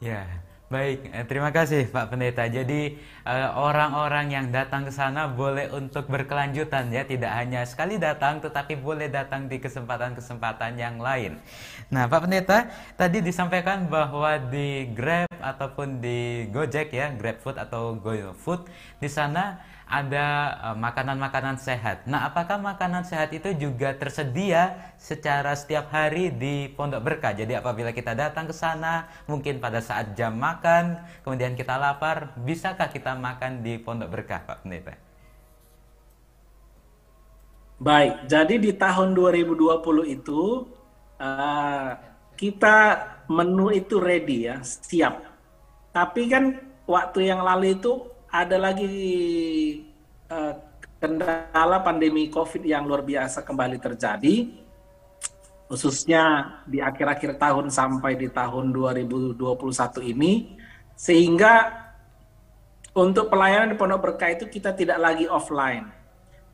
Ya, 0.00 0.24
Baik, 0.72 1.12
eh, 1.12 1.28
terima 1.28 1.52
kasih 1.52 1.92
Pak 1.92 2.08
Pendeta. 2.08 2.48
Jadi 2.48 2.96
eh, 3.28 3.48
orang-orang 3.52 4.32
yang 4.32 4.46
datang 4.48 4.88
ke 4.88 4.92
sana 4.96 5.28
boleh 5.28 5.68
untuk 5.68 6.08
berkelanjutan 6.08 6.88
ya, 6.88 7.04
tidak 7.04 7.28
hanya 7.28 7.60
sekali 7.68 8.00
datang 8.00 8.40
tetapi 8.40 8.80
boleh 8.80 9.12
datang 9.12 9.52
di 9.52 9.60
kesempatan-kesempatan 9.60 10.80
yang 10.80 10.96
lain. 10.96 11.36
Nah, 11.92 12.08
Pak 12.08 12.24
Pendeta, 12.24 12.72
tadi 12.96 13.20
disampaikan 13.20 13.84
bahwa 13.84 14.40
di 14.48 14.88
Grab 14.96 15.28
ataupun 15.44 16.00
di 16.00 16.48
Gojek 16.48 16.88
ya, 16.96 17.12
GrabFood 17.20 17.60
atau 17.60 17.92
GoFood 18.00 18.64
di 18.96 19.12
sana 19.12 19.60
ada 19.92 20.26
eh, 20.72 20.76
makanan-makanan 20.80 21.60
uh, 21.60 21.62
sehat. 21.62 22.08
Nah, 22.08 22.24
apakah 22.24 22.56
makanan 22.56 23.04
sehat 23.04 23.28
itu 23.36 23.52
juga 23.52 23.92
tersedia 23.92 24.96
secara 24.96 25.52
setiap 25.52 25.92
hari 25.92 26.32
di 26.32 26.72
Pondok 26.72 27.04
Berkah? 27.04 27.36
Jadi 27.36 27.52
apabila 27.52 27.92
kita 27.92 28.16
datang 28.16 28.48
ke 28.48 28.56
sana, 28.56 29.12
mungkin 29.28 29.60
pada 29.60 29.84
saat 29.84 30.16
jam 30.16 30.32
makan, 30.40 30.96
kemudian 31.20 31.52
kita 31.52 31.76
lapar, 31.76 32.32
bisakah 32.40 32.88
kita 32.88 33.12
makan 33.12 33.60
di 33.60 33.76
Pondok 33.76 34.08
Berkah, 34.08 34.40
Pak 34.48 34.64
Pendeta? 34.64 34.96
Baik, 37.76 38.30
jadi 38.30 38.54
di 38.56 38.72
tahun 38.72 39.12
2020 39.12 40.08
itu 40.08 40.72
uh, 41.20 41.90
kita 42.38 42.78
menu 43.28 43.68
itu 43.74 44.00
ready 44.00 44.48
ya, 44.48 44.64
siap. 44.64 45.20
Tapi 45.92 46.30
kan 46.32 46.56
waktu 46.88 47.28
yang 47.28 47.44
lalu 47.44 47.76
itu 47.76 48.11
ada 48.32 48.56
lagi 48.56 48.88
uh, 50.32 50.56
kendala 50.96 51.84
pandemi 51.84 52.32
COVID 52.32 52.64
yang 52.64 52.88
luar 52.88 53.04
biasa 53.04 53.44
kembali 53.44 53.76
terjadi, 53.76 54.48
khususnya 55.68 56.56
di 56.64 56.80
akhir-akhir 56.80 57.36
tahun 57.36 57.68
sampai 57.68 58.16
di 58.16 58.32
tahun 58.32 58.72
2021 58.72 59.36
ini, 60.16 60.56
sehingga 60.96 61.84
untuk 62.96 63.28
pelayanan 63.28 63.72
di 63.72 63.76
Pondok 63.76 64.00
Berkah 64.00 64.32
itu 64.32 64.48
kita 64.48 64.72
tidak 64.72 64.96
lagi 64.96 65.28
offline. 65.28 65.92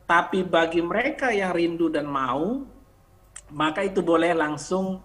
Tapi 0.03 0.43
bagi 0.43 0.83
mereka 0.83 1.31
yang 1.31 1.55
rindu 1.55 1.87
dan 1.87 2.09
mau, 2.09 2.67
maka 3.55 3.87
itu 3.87 4.03
boleh 4.03 4.35
langsung 4.35 4.99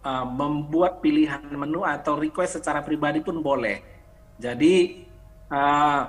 uh, 0.00 0.24
membuat 0.24 1.04
pilihan 1.04 1.42
menu 1.52 1.84
atau 1.84 2.16
request 2.16 2.62
secara 2.62 2.80
pribadi 2.80 3.20
pun 3.20 3.42
boleh. 3.42 3.82
Jadi 4.38 5.07
uh, 5.52 6.02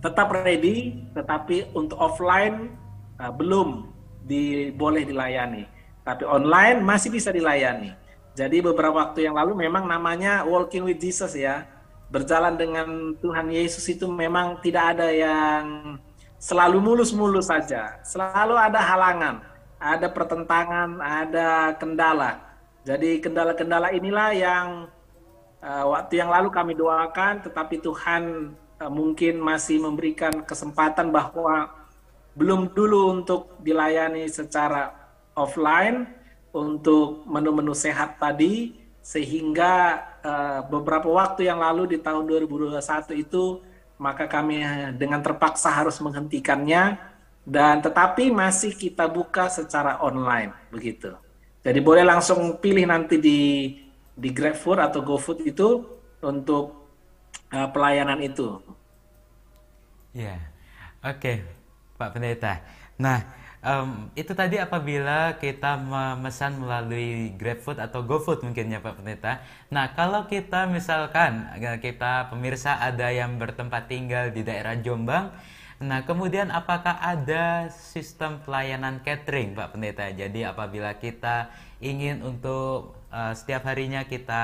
tetap 0.00 0.28
ready, 0.32 1.04
tetapi 1.12 1.72
untuk 1.76 2.00
offline 2.00 2.72
uh, 3.20 3.32
belum 3.32 3.92
di, 4.24 4.72
boleh 4.72 5.04
dilayani. 5.04 5.68
Tapi 6.04 6.24
online 6.24 6.80
masih 6.80 7.12
bisa 7.12 7.28
dilayani. 7.30 7.92
Jadi 8.32 8.64
beberapa 8.64 8.96
waktu 8.96 9.28
yang 9.28 9.36
lalu 9.36 9.68
memang 9.68 9.84
namanya 9.84 10.48
walking 10.48 10.88
with 10.88 10.96
Jesus 10.96 11.36
ya. 11.36 11.68
Berjalan 12.10 12.58
dengan 12.58 13.14
Tuhan 13.22 13.52
Yesus 13.52 13.86
itu 13.86 14.08
memang 14.10 14.58
tidak 14.64 14.96
ada 14.96 15.12
yang 15.14 15.94
selalu 16.40 16.80
mulus-mulus 16.80 17.52
saja. 17.52 18.00
Selalu 18.02 18.56
ada 18.56 18.80
halangan, 18.80 19.44
ada 19.78 20.08
pertentangan, 20.08 20.98
ada 20.98 21.76
kendala. 21.76 22.40
Jadi 22.82 23.20
kendala-kendala 23.20 23.92
inilah 23.92 24.32
yang 24.32 24.66
uh, 25.62 25.84
waktu 25.92 26.20
yang 26.20 26.32
lalu 26.32 26.48
kami 26.52 26.72
doakan, 26.76 27.44
tetapi 27.44 27.80
Tuhan 27.80 28.52
uh, 28.80 28.90
mungkin 28.92 29.38
masih 29.40 29.80
memberikan 29.80 30.44
kesempatan 30.44 31.12
bahwa 31.12 31.72
belum 32.36 32.72
dulu 32.72 33.20
untuk 33.20 33.60
dilayani 33.60 34.28
secara 34.28 34.92
offline 35.36 36.08
untuk 36.50 37.22
menu-menu 37.28 37.76
sehat 37.76 38.18
tadi, 38.18 38.76
sehingga 39.00 40.02
uh, 40.20 40.60
beberapa 40.68 41.08
waktu 41.08 41.48
yang 41.48 41.60
lalu 41.62 41.96
di 41.96 41.98
tahun 42.02 42.28
2021 42.28 42.80
itu 43.16 43.64
maka 44.00 44.24
kami 44.24 44.64
dengan 44.96 45.20
terpaksa 45.20 45.68
harus 45.68 46.00
menghentikannya 46.00 46.96
dan 47.44 47.84
tetapi 47.84 48.32
masih 48.32 48.72
kita 48.72 49.04
buka 49.04 49.52
secara 49.52 50.00
online 50.00 50.56
begitu. 50.72 51.12
Jadi 51.60 51.80
boleh 51.84 52.04
langsung 52.08 52.56
pilih 52.56 52.88
nanti 52.88 53.20
di 53.20 53.40
di 54.16 54.30
GrabFood 54.34 54.78
atau 54.78 55.00
GoFood 55.02 55.46
itu 55.46 55.86
untuk 56.20 56.88
uh, 57.54 57.68
pelayanan 57.70 58.20
itu. 58.20 58.60
Ya, 60.10 60.38
oke, 61.00 61.18
okay, 61.18 61.36
Pak 61.94 62.10
Pendeta. 62.18 62.60
Nah, 62.98 63.22
um, 63.62 64.10
itu 64.18 64.34
tadi 64.34 64.58
apabila 64.58 65.38
kita 65.38 65.78
memesan 65.78 66.58
melalui 66.60 67.32
GrabFood 67.38 67.78
atau 67.78 68.02
GoFood 68.02 68.42
mungkin 68.42 68.74
ya 68.74 68.82
Pak 68.82 69.00
Pendeta. 69.00 69.40
Nah, 69.70 69.94
kalau 69.94 70.26
kita 70.26 70.66
misalkan 70.66 71.46
kita 71.80 72.28
pemirsa 72.28 72.76
ada 72.82 73.08
yang 73.08 73.38
bertempat 73.38 73.86
tinggal 73.88 74.34
di 74.34 74.42
daerah 74.42 74.76
Jombang, 74.76 75.32
Nah, 75.80 76.04
kemudian 76.04 76.52
apakah 76.52 77.00
ada 77.00 77.72
sistem 77.72 78.36
pelayanan 78.44 79.00
catering, 79.00 79.56
Pak 79.56 79.72
Pendeta? 79.72 80.12
Jadi 80.12 80.44
apabila 80.44 80.92
kita 81.00 81.48
ingin 81.80 82.20
untuk 82.20 82.99
uh, 83.10 83.34
setiap 83.36 83.66
harinya 83.68 84.06
kita 84.06 84.42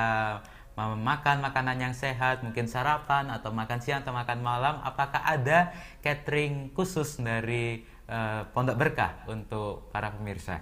makan 0.76 1.40
makanan 1.40 1.88
yang 1.88 1.94
sehat, 1.96 2.44
mungkin 2.44 2.68
sarapan 2.68 3.32
atau 3.32 3.48
makan 3.48 3.80
siang 3.80 4.04
atau 4.04 4.12
makan 4.12 4.44
malam, 4.44 4.76
apakah 4.84 5.24
ada 5.24 5.72
catering 6.04 6.68
khusus 6.76 7.16
dari 7.16 7.80
uh, 8.12 8.44
Pondok 8.52 8.76
Berkah 8.76 9.24
untuk 9.24 9.88
para 9.88 10.12
pemirsa? 10.12 10.60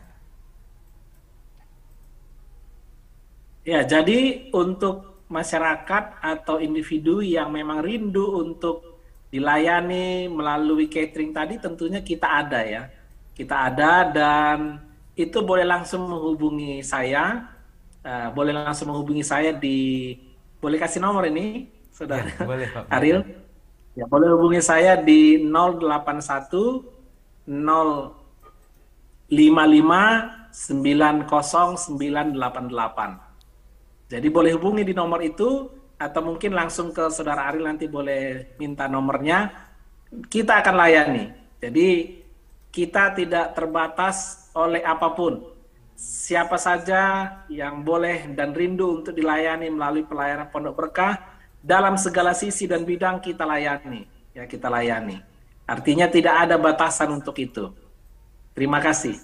Ya, 3.67 3.83
jadi 3.83 4.53
untuk 4.55 5.27
masyarakat 5.27 6.23
atau 6.23 6.62
individu 6.62 7.19
yang 7.19 7.51
memang 7.51 7.83
rindu 7.83 8.38
untuk 8.38 9.03
dilayani 9.35 10.31
melalui 10.31 10.87
catering 10.87 11.35
tadi 11.35 11.59
tentunya 11.59 11.99
kita 12.05 12.45
ada 12.45 12.61
ya. 12.62 12.87
Kita 13.35 13.67
ada 13.67 14.07
dan 14.14 14.79
itu 15.19 15.43
boleh 15.43 15.67
langsung 15.67 16.07
menghubungi 16.07 16.87
saya 16.87 17.54
uh, 18.05 18.29
boleh 18.37 18.53
langsung 18.53 18.93
menghubungi 18.93 19.25
saya 19.25 19.57
di 19.57 20.12
boleh 20.61 20.77
kasih 20.79 21.01
nomor 21.01 21.25
ini 21.27 21.67
saudara? 21.90 22.29
Ya, 22.29 22.45
boleh, 22.45 22.69
Pak. 22.71 22.87
Ariel 23.01 23.25
ya 23.99 24.07
boleh 24.07 24.31
hubungi 24.37 24.62
saya 24.62 24.97
di 25.01 25.43
081 25.43 26.87
055 27.49 29.33
90988 30.55 33.25
jadi 34.14 34.29
boleh 34.29 34.53
hubungi 34.55 34.85
di 34.85 34.95
nomor 34.95 35.25
itu 35.25 35.71
atau 35.99 36.21
mungkin 36.21 36.53
langsung 36.53 36.93
ke 36.93 37.09
saudara 37.09 37.49
Ariel 37.49 37.64
nanti 37.64 37.88
boleh 37.88 38.55
minta 38.61 38.90
nomornya. 38.90 39.51
Kita 40.29 40.61
akan 40.61 40.75
layani. 40.77 41.25
Jadi 41.59 41.88
kita 42.69 43.17
tidak 43.17 43.57
terbatas 43.57 44.51
oleh 44.53 44.85
apa 44.85 45.09
pun 45.14 45.54
siapa 45.94 46.59
saja 46.59 47.30
yang 47.46 47.87
boleh 47.87 48.30
dan 48.35 48.50
rindu 48.50 49.02
untuk 49.02 49.14
dilayani 49.14 49.70
melalui 49.70 50.02
pelayanan 50.02 50.50
Pondok 50.50 50.74
Berkah 50.74 51.18
dalam 51.64 51.96
segala 51.96 52.37
sisi 52.37 52.68
dan 52.68 52.85
bidang 52.85 53.24
kita 53.24 53.48
layani, 53.48 54.04
ya 54.37 54.44
kita 54.44 54.68
layani. 54.68 55.22
Artinya 55.64 56.04
tidak 56.12 56.35
ada 56.44 56.61
batasan 56.61 57.09
untuk 57.16 57.40
itu. 57.40 57.72
Terima 58.52 58.85
kasih. 58.85 59.16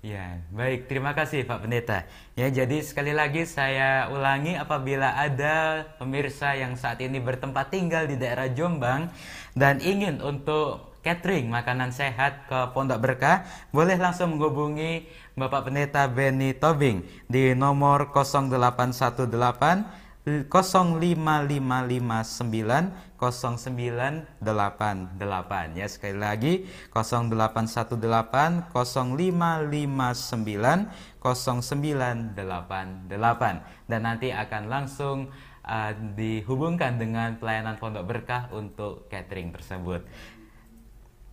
Ya, 0.00 0.40
baik. 0.48 0.88
Terima 0.88 1.12
kasih 1.12 1.44
Pak 1.44 1.68
Pendeta. 1.68 2.08
Ya, 2.32 2.48
jadi 2.48 2.80
sekali 2.80 3.12
lagi 3.12 3.44
saya 3.44 4.08
ulangi 4.08 4.56
apabila 4.56 5.12
ada 5.12 5.84
pemirsa 6.00 6.56
yang 6.56 6.72
saat 6.80 7.04
ini 7.04 7.20
bertempat 7.20 7.68
tinggal 7.68 8.08
di 8.08 8.16
daerah 8.16 8.48
Jombang 8.48 9.12
dan 9.52 9.76
ingin 9.84 10.24
untuk 10.24 10.89
catering 11.00 11.48
makanan 11.48 11.92
sehat 11.92 12.48
ke 12.48 12.72
Pondok 12.76 13.00
Berkah, 13.00 13.44
boleh 13.72 13.96
langsung 13.96 14.36
menghubungi 14.36 15.08
Bapak 15.36 15.64
Pendeta 15.68 16.08
Benny 16.08 16.52
Tobing 16.52 17.02
di 17.26 17.54
nomor 17.56 18.12
0818 18.12 20.00
05559 20.24 23.16
0988 23.16 25.80
ya 25.80 25.88
sekali 25.88 26.20
lagi 26.20 26.68
0818 26.92 28.68
0559 28.68 31.16
0988 31.24 33.88
dan 33.88 34.00
nanti 34.04 34.28
akan 34.28 34.62
langsung 34.68 35.32
uh, 35.64 35.92
dihubungkan 36.16 36.98
dengan 37.00 37.40
pelayanan 37.40 37.80
Pondok 37.80 38.04
Berkah 38.04 38.52
untuk 38.52 39.08
catering 39.08 39.56
tersebut. 39.56 40.04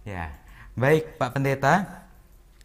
Ya, 0.08 0.32
baik 0.80 1.20
Pak 1.20 1.36
Pendeta. 1.36 2.08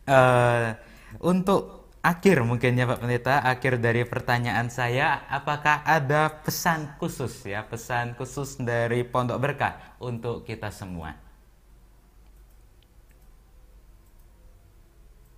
Uh, 0.06 0.78
untuk 1.18 1.90
akhir 1.98 2.46
mungkin 2.46 2.78
ya 2.78 2.86
Pak 2.86 3.02
Pendeta, 3.02 3.42
akhir 3.42 3.82
dari 3.82 4.06
pertanyaan 4.06 4.70
saya, 4.70 5.26
apakah 5.26 5.82
ada 5.82 6.30
pesan 6.30 6.94
khusus 7.02 7.42
ya, 7.42 7.66
pesan 7.66 8.14
khusus 8.14 8.62
dari 8.62 9.02
Pondok 9.02 9.42
Berkah 9.42 9.74
untuk 9.98 10.46
kita 10.46 10.70
semua? 10.70 11.18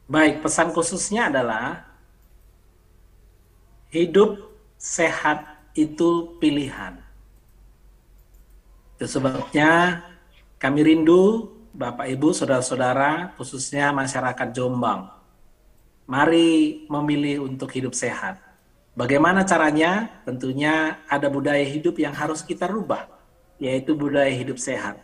Baik, 0.04 0.44
pesan 0.44 0.76
khususnya 0.76 1.32
adalah 1.32 1.88
hidup 3.88 4.44
sehat 4.76 5.40
itu 5.72 6.36
pilihan. 6.36 7.00
Itu 9.00 9.08
sebabnya 9.08 10.04
kami 10.60 10.84
rindu 10.84 11.53
Bapak 11.74 12.06
Ibu, 12.06 12.30
saudara-saudara, 12.30 13.34
khususnya 13.34 13.90
masyarakat 13.90 14.54
Jombang 14.54 15.10
Mari 16.04 16.84
memilih 16.92 17.48
untuk 17.48 17.72
hidup 17.72 17.96
sehat. 17.96 18.36
Bagaimana 18.92 19.40
caranya? 19.42 20.22
Tentunya 20.28 21.00
ada 21.08 21.32
budaya 21.32 21.64
hidup 21.64 21.96
yang 21.96 22.12
harus 22.12 22.44
kita 22.44 22.68
rubah, 22.68 23.08
yaitu 23.56 23.96
budaya 23.96 24.28
hidup 24.28 24.60
sehat. 24.60 25.00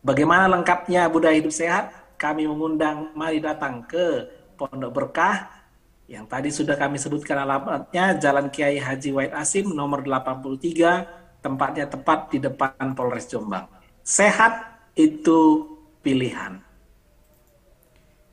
Bagaimana 0.00 0.48
lengkapnya 0.48 1.04
budaya 1.12 1.36
hidup 1.36 1.52
sehat? 1.52 1.92
Kami 2.16 2.48
mengundang 2.48 3.12
mari 3.12 3.44
datang 3.44 3.84
ke 3.84 4.24
Pondok 4.56 4.90
Berkah 4.90 5.52
yang 6.08 6.24
tadi 6.24 6.48
sudah 6.48 6.80
kami 6.80 6.96
sebutkan 6.96 7.44
alamatnya 7.44 8.16
Jalan 8.16 8.48
Kiai 8.48 8.80
Haji 8.80 9.12
Wahid 9.12 9.32
Asim 9.36 9.68
nomor 9.68 10.00
83, 10.00 11.44
tempatnya 11.44 11.86
tepat 11.92 12.32
di 12.32 12.40
depan 12.40 12.96
Polres 12.96 13.28
Jombang. 13.28 13.68
Sehat 14.00 14.80
itu 14.96 15.71
pilihan. 16.02 16.58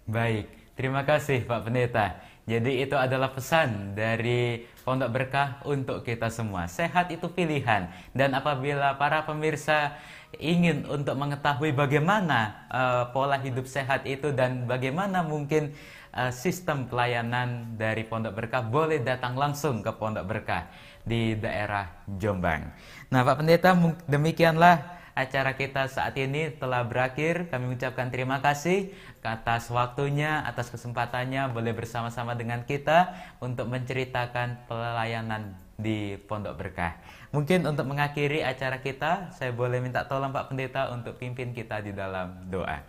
Baik, 0.09 0.49
Terima 0.79 1.03
kasih 1.03 1.43
Pak 1.43 1.67
Pendeta. 1.67 2.23
Jadi 2.47 2.87
itu 2.87 2.95
adalah 2.95 3.35
pesan 3.35 3.99
dari 3.99 4.63
Pondok 4.87 5.11
Berkah 5.11 5.59
untuk 5.67 6.07
kita 6.07 6.31
semua. 6.31 6.71
Sehat 6.71 7.11
itu 7.11 7.27
pilihan. 7.27 7.91
Dan 8.15 8.31
apabila 8.31 8.95
para 8.95 9.27
pemirsa 9.27 9.99
ingin 10.39 10.87
untuk 10.87 11.19
mengetahui 11.19 11.75
bagaimana 11.75 12.63
uh, 12.71 13.03
pola 13.11 13.35
hidup 13.43 13.67
sehat 13.67 14.07
itu 14.07 14.31
dan 14.31 14.71
bagaimana 14.71 15.19
mungkin 15.19 15.75
uh, 16.15 16.31
sistem 16.31 16.87
pelayanan 16.87 17.75
dari 17.75 18.07
Pondok 18.07 18.39
Berkah, 18.39 18.63
boleh 18.63 19.03
datang 19.03 19.35
langsung 19.35 19.83
ke 19.83 19.91
Pondok 19.91 20.31
Berkah 20.31 20.71
di 21.03 21.35
daerah 21.35 22.07
Jombang. 22.07 22.71
Nah, 23.11 23.27
Pak 23.27 23.43
Pendeta, 23.43 23.75
demikianlah 24.07 24.98
acara 25.19 25.59
kita 25.59 25.91
saat 25.91 26.15
ini 26.15 26.55
telah 26.55 26.87
berakhir. 26.87 27.51
Kami 27.51 27.67
mengucapkan 27.67 28.07
terima 28.07 28.39
kasih 28.39 28.95
atas 29.19 29.67
waktunya, 29.67 30.41
atas 30.47 30.71
kesempatannya 30.71 31.51
boleh 31.51 31.75
bersama-sama 31.75 32.33
dengan 32.39 32.63
kita 32.63 33.13
untuk 33.43 33.67
menceritakan 33.67 34.65
pelayanan 34.65 35.59
di 35.75 36.15
Pondok 36.23 36.55
Berkah. 36.55 36.99
Mungkin 37.35 37.67
untuk 37.67 37.85
mengakhiri 37.85 38.41
acara 38.41 38.81
kita, 38.81 39.35
saya 39.35 39.53
boleh 39.53 39.83
minta 39.83 40.07
tolong 40.07 40.33
Pak 40.33 40.49
Pendeta 40.49 40.89
untuk 40.89 41.15
pimpin 41.19 41.53
kita 41.53 41.83
di 41.83 41.93
dalam 41.93 42.49
doa. 42.49 42.81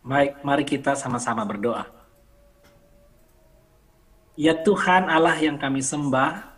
Baik, 0.00 0.40
mari 0.42 0.64
kita 0.64 0.96
sama-sama 0.96 1.44
berdoa. 1.44 1.84
Ya 4.40 4.56
Tuhan 4.56 5.12
Allah 5.12 5.36
yang 5.36 5.60
kami 5.60 5.84
sembah, 5.84 6.49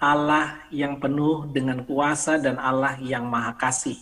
Allah 0.00 0.64
yang 0.72 0.96
penuh 0.96 1.44
dengan 1.52 1.84
kuasa 1.84 2.40
dan 2.40 2.56
Allah 2.56 2.96
yang 3.04 3.28
maha 3.28 3.52
kasih. 3.52 4.00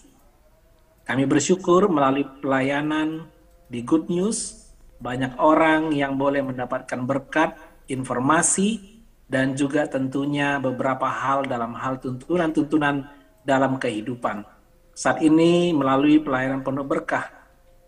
Kami 1.03 1.27
bersyukur 1.27 1.91
melalui 1.91 2.23
pelayanan 2.39 3.27
di 3.67 3.83
Good 3.83 4.07
News, 4.07 4.71
banyak 5.03 5.35
orang 5.43 5.91
yang 5.91 6.15
boleh 6.15 6.47
mendapatkan 6.47 7.03
berkat, 7.03 7.59
informasi, 7.91 9.03
dan 9.27 9.59
juga 9.59 9.91
tentunya 9.91 10.63
beberapa 10.63 11.11
hal 11.11 11.51
dalam 11.51 11.75
hal 11.75 11.99
tuntunan-tuntunan 11.99 13.03
dalam 13.43 13.83
kehidupan. 13.83 14.47
Saat 14.95 15.19
ini 15.19 15.75
melalui 15.75 16.23
pelayanan 16.23 16.63
penuh 16.63 16.87
berkah, 16.87 17.27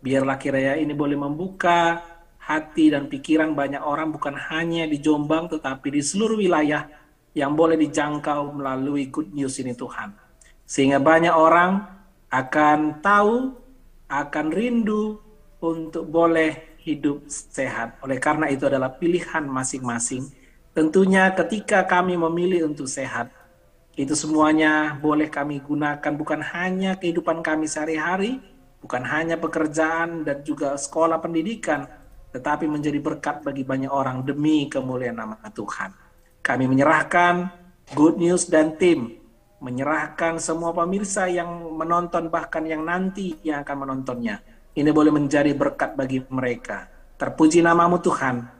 biarlah 0.03 0.35
kiranya 0.35 0.75
ini 0.83 0.99
boleh 0.99 1.15
membuka 1.15 2.03
hati 2.43 2.91
dan 2.91 3.07
pikiran 3.07 3.55
banyak 3.55 3.85
orang 3.85 4.11
bukan 4.11 4.35
hanya 4.35 4.89
di 4.89 4.99
Jombang 4.99 5.47
tetapi 5.47 5.95
di 5.95 6.03
seluruh 6.03 6.41
wilayah 6.41 6.89
yang 7.35 7.55
boleh 7.55 7.79
dijangkau 7.79 8.55
melalui 8.55 9.07
good 9.09 9.31
news 9.31 9.59
ini 9.63 9.75
Tuhan. 9.75 10.15
Sehingga 10.67 10.99
banyak 11.03 11.35
orang 11.35 11.83
akan 12.31 13.03
tahu, 13.03 13.55
akan 14.11 14.47
rindu 14.51 15.19
untuk 15.63 16.07
boleh 16.07 16.79
hidup 16.83 17.27
sehat. 17.29 18.01
Oleh 18.03 18.19
karena 18.19 18.49
itu 18.51 18.67
adalah 18.67 18.95
pilihan 18.95 19.45
masing-masing. 19.47 20.27
Tentunya 20.71 21.31
ketika 21.35 21.83
kami 21.85 22.15
memilih 22.15 22.71
untuk 22.71 22.87
sehat, 22.87 23.35
itu 23.99 24.15
semuanya 24.15 24.97
boleh 24.97 25.27
kami 25.27 25.59
gunakan 25.61 26.13
bukan 26.15 26.41
hanya 26.55 26.97
kehidupan 26.97 27.43
kami 27.43 27.67
sehari-hari, 27.67 28.39
bukan 28.81 29.03
hanya 29.05 29.37
pekerjaan 29.37 30.23
dan 30.23 30.41
juga 30.47 30.79
sekolah 30.79 31.19
pendidikan, 31.19 31.85
tetapi 32.31 32.71
menjadi 32.71 33.03
berkat 33.03 33.43
bagi 33.43 33.67
banyak 33.67 33.91
orang 33.91 34.23
demi 34.23 34.71
kemuliaan 34.71 35.19
nama 35.19 35.37
Tuhan. 35.51 36.10
Kami 36.51 36.67
menyerahkan 36.67 37.47
Good 37.95 38.19
News 38.19 38.51
dan 38.51 38.75
tim 38.75 39.23
menyerahkan 39.63 40.43
semua 40.43 40.75
pemirsa 40.75 41.31
yang 41.31 41.47
menonton 41.79 42.27
bahkan 42.27 42.67
yang 42.67 42.83
nanti 42.83 43.39
yang 43.47 43.63
akan 43.63 43.87
menontonnya. 43.87 44.43
Ini 44.75 44.91
boleh 44.91 45.15
menjadi 45.15 45.55
berkat 45.55 45.95
bagi 45.95 46.27
mereka. 46.27 46.91
Terpuji 47.15 47.63
namamu 47.63 48.03
Tuhan. 48.03 48.51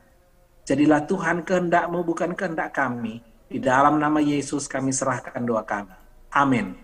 Jadilah 0.63 1.03
Tuhan 1.03 1.43
kehendakmu 1.43 2.07
bukan 2.07 2.31
kehendak 2.39 2.79
kami. 2.79 3.27
Di 3.51 3.59
dalam 3.59 3.99
nama 3.99 4.23
Yesus 4.23 4.71
kami 4.71 4.95
serahkan 4.95 5.43
doa 5.43 5.67
kami. 5.67 5.91
Amin. 6.31 6.79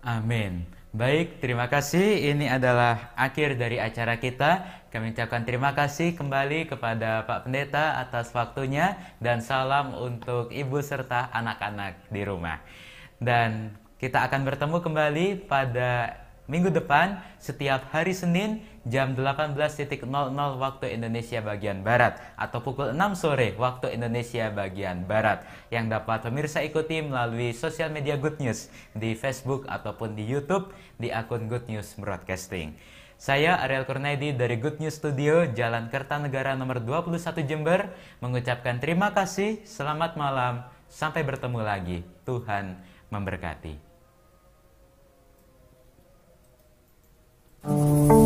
Amin. 0.00 0.64
Baik, 0.92 1.40
terima 1.40 1.72
kasih. 1.72 2.36
Ini 2.36 2.60
adalah 2.60 3.16
akhir 3.16 3.56
dari 3.56 3.80
acara 3.80 4.20
kita. 4.20 4.84
Kami 4.92 5.16
ucapkan 5.16 5.40
terima 5.40 5.72
kasih 5.72 6.12
kembali 6.12 6.68
kepada 6.68 7.24
Pak 7.24 7.48
Pendeta 7.48 7.96
atas 7.96 8.28
waktunya 8.36 9.00
dan 9.16 9.40
salam 9.40 9.96
untuk 9.96 10.52
ibu 10.52 10.76
serta 10.84 11.32
anak-anak 11.32 11.96
di 12.12 12.20
rumah. 12.28 12.60
Dan 13.16 13.72
kita 13.96 14.20
akan 14.28 14.44
bertemu 14.44 14.76
kembali 14.84 15.26
pada 15.48 16.21
minggu 16.50 16.74
depan 16.74 17.22
setiap 17.38 17.86
hari 17.94 18.10
Senin 18.10 18.66
jam 18.82 19.14
18.00 19.14 20.02
waktu 20.58 20.86
Indonesia 20.90 21.38
bagian 21.38 21.86
Barat 21.86 22.18
atau 22.34 22.58
pukul 22.58 22.90
6 22.90 22.98
sore 23.14 23.54
waktu 23.54 23.94
Indonesia 23.94 24.50
bagian 24.50 25.06
Barat 25.06 25.46
yang 25.70 25.86
dapat 25.86 26.26
pemirsa 26.26 26.58
ikuti 26.66 26.98
melalui 26.98 27.54
sosial 27.54 27.94
media 27.94 28.18
Good 28.18 28.42
News 28.42 28.66
di 28.90 29.14
Facebook 29.14 29.70
ataupun 29.70 30.18
di 30.18 30.26
YouTube 30.26 30.74
di 30.98 31.14
akun 31.14 31.46
Good 31.46 31.70
News 31.70 31.94
Broadcasting. 31.94 32.74
Saya 33.22 33.54
Ariel 33.62 33.86
Kurnaidi 33.86 34.34
dari 34.34 34.58
Good 34.58 34.82
News 34.82 34.98
Studio 34.98 35.46
Jalan 35.46 35.94
Kertanegara 35.94 36.58
nomor 36.58 36.82
21 36.82 37.22
Jember 37.46 37.94
mengucapkan 38.18 38.82
terima 38.82 39.14
kasih, 39.14 39.62
selamat 39.62 40.18
malam, 40.18 40.66
sampai 40.90 41.22
bertemu 41.22 41.62
lagi. 41.62 41.98
Tuhan 42.26 42.82
memberkati. 43.14 43.91
Oh. 47.64 48.21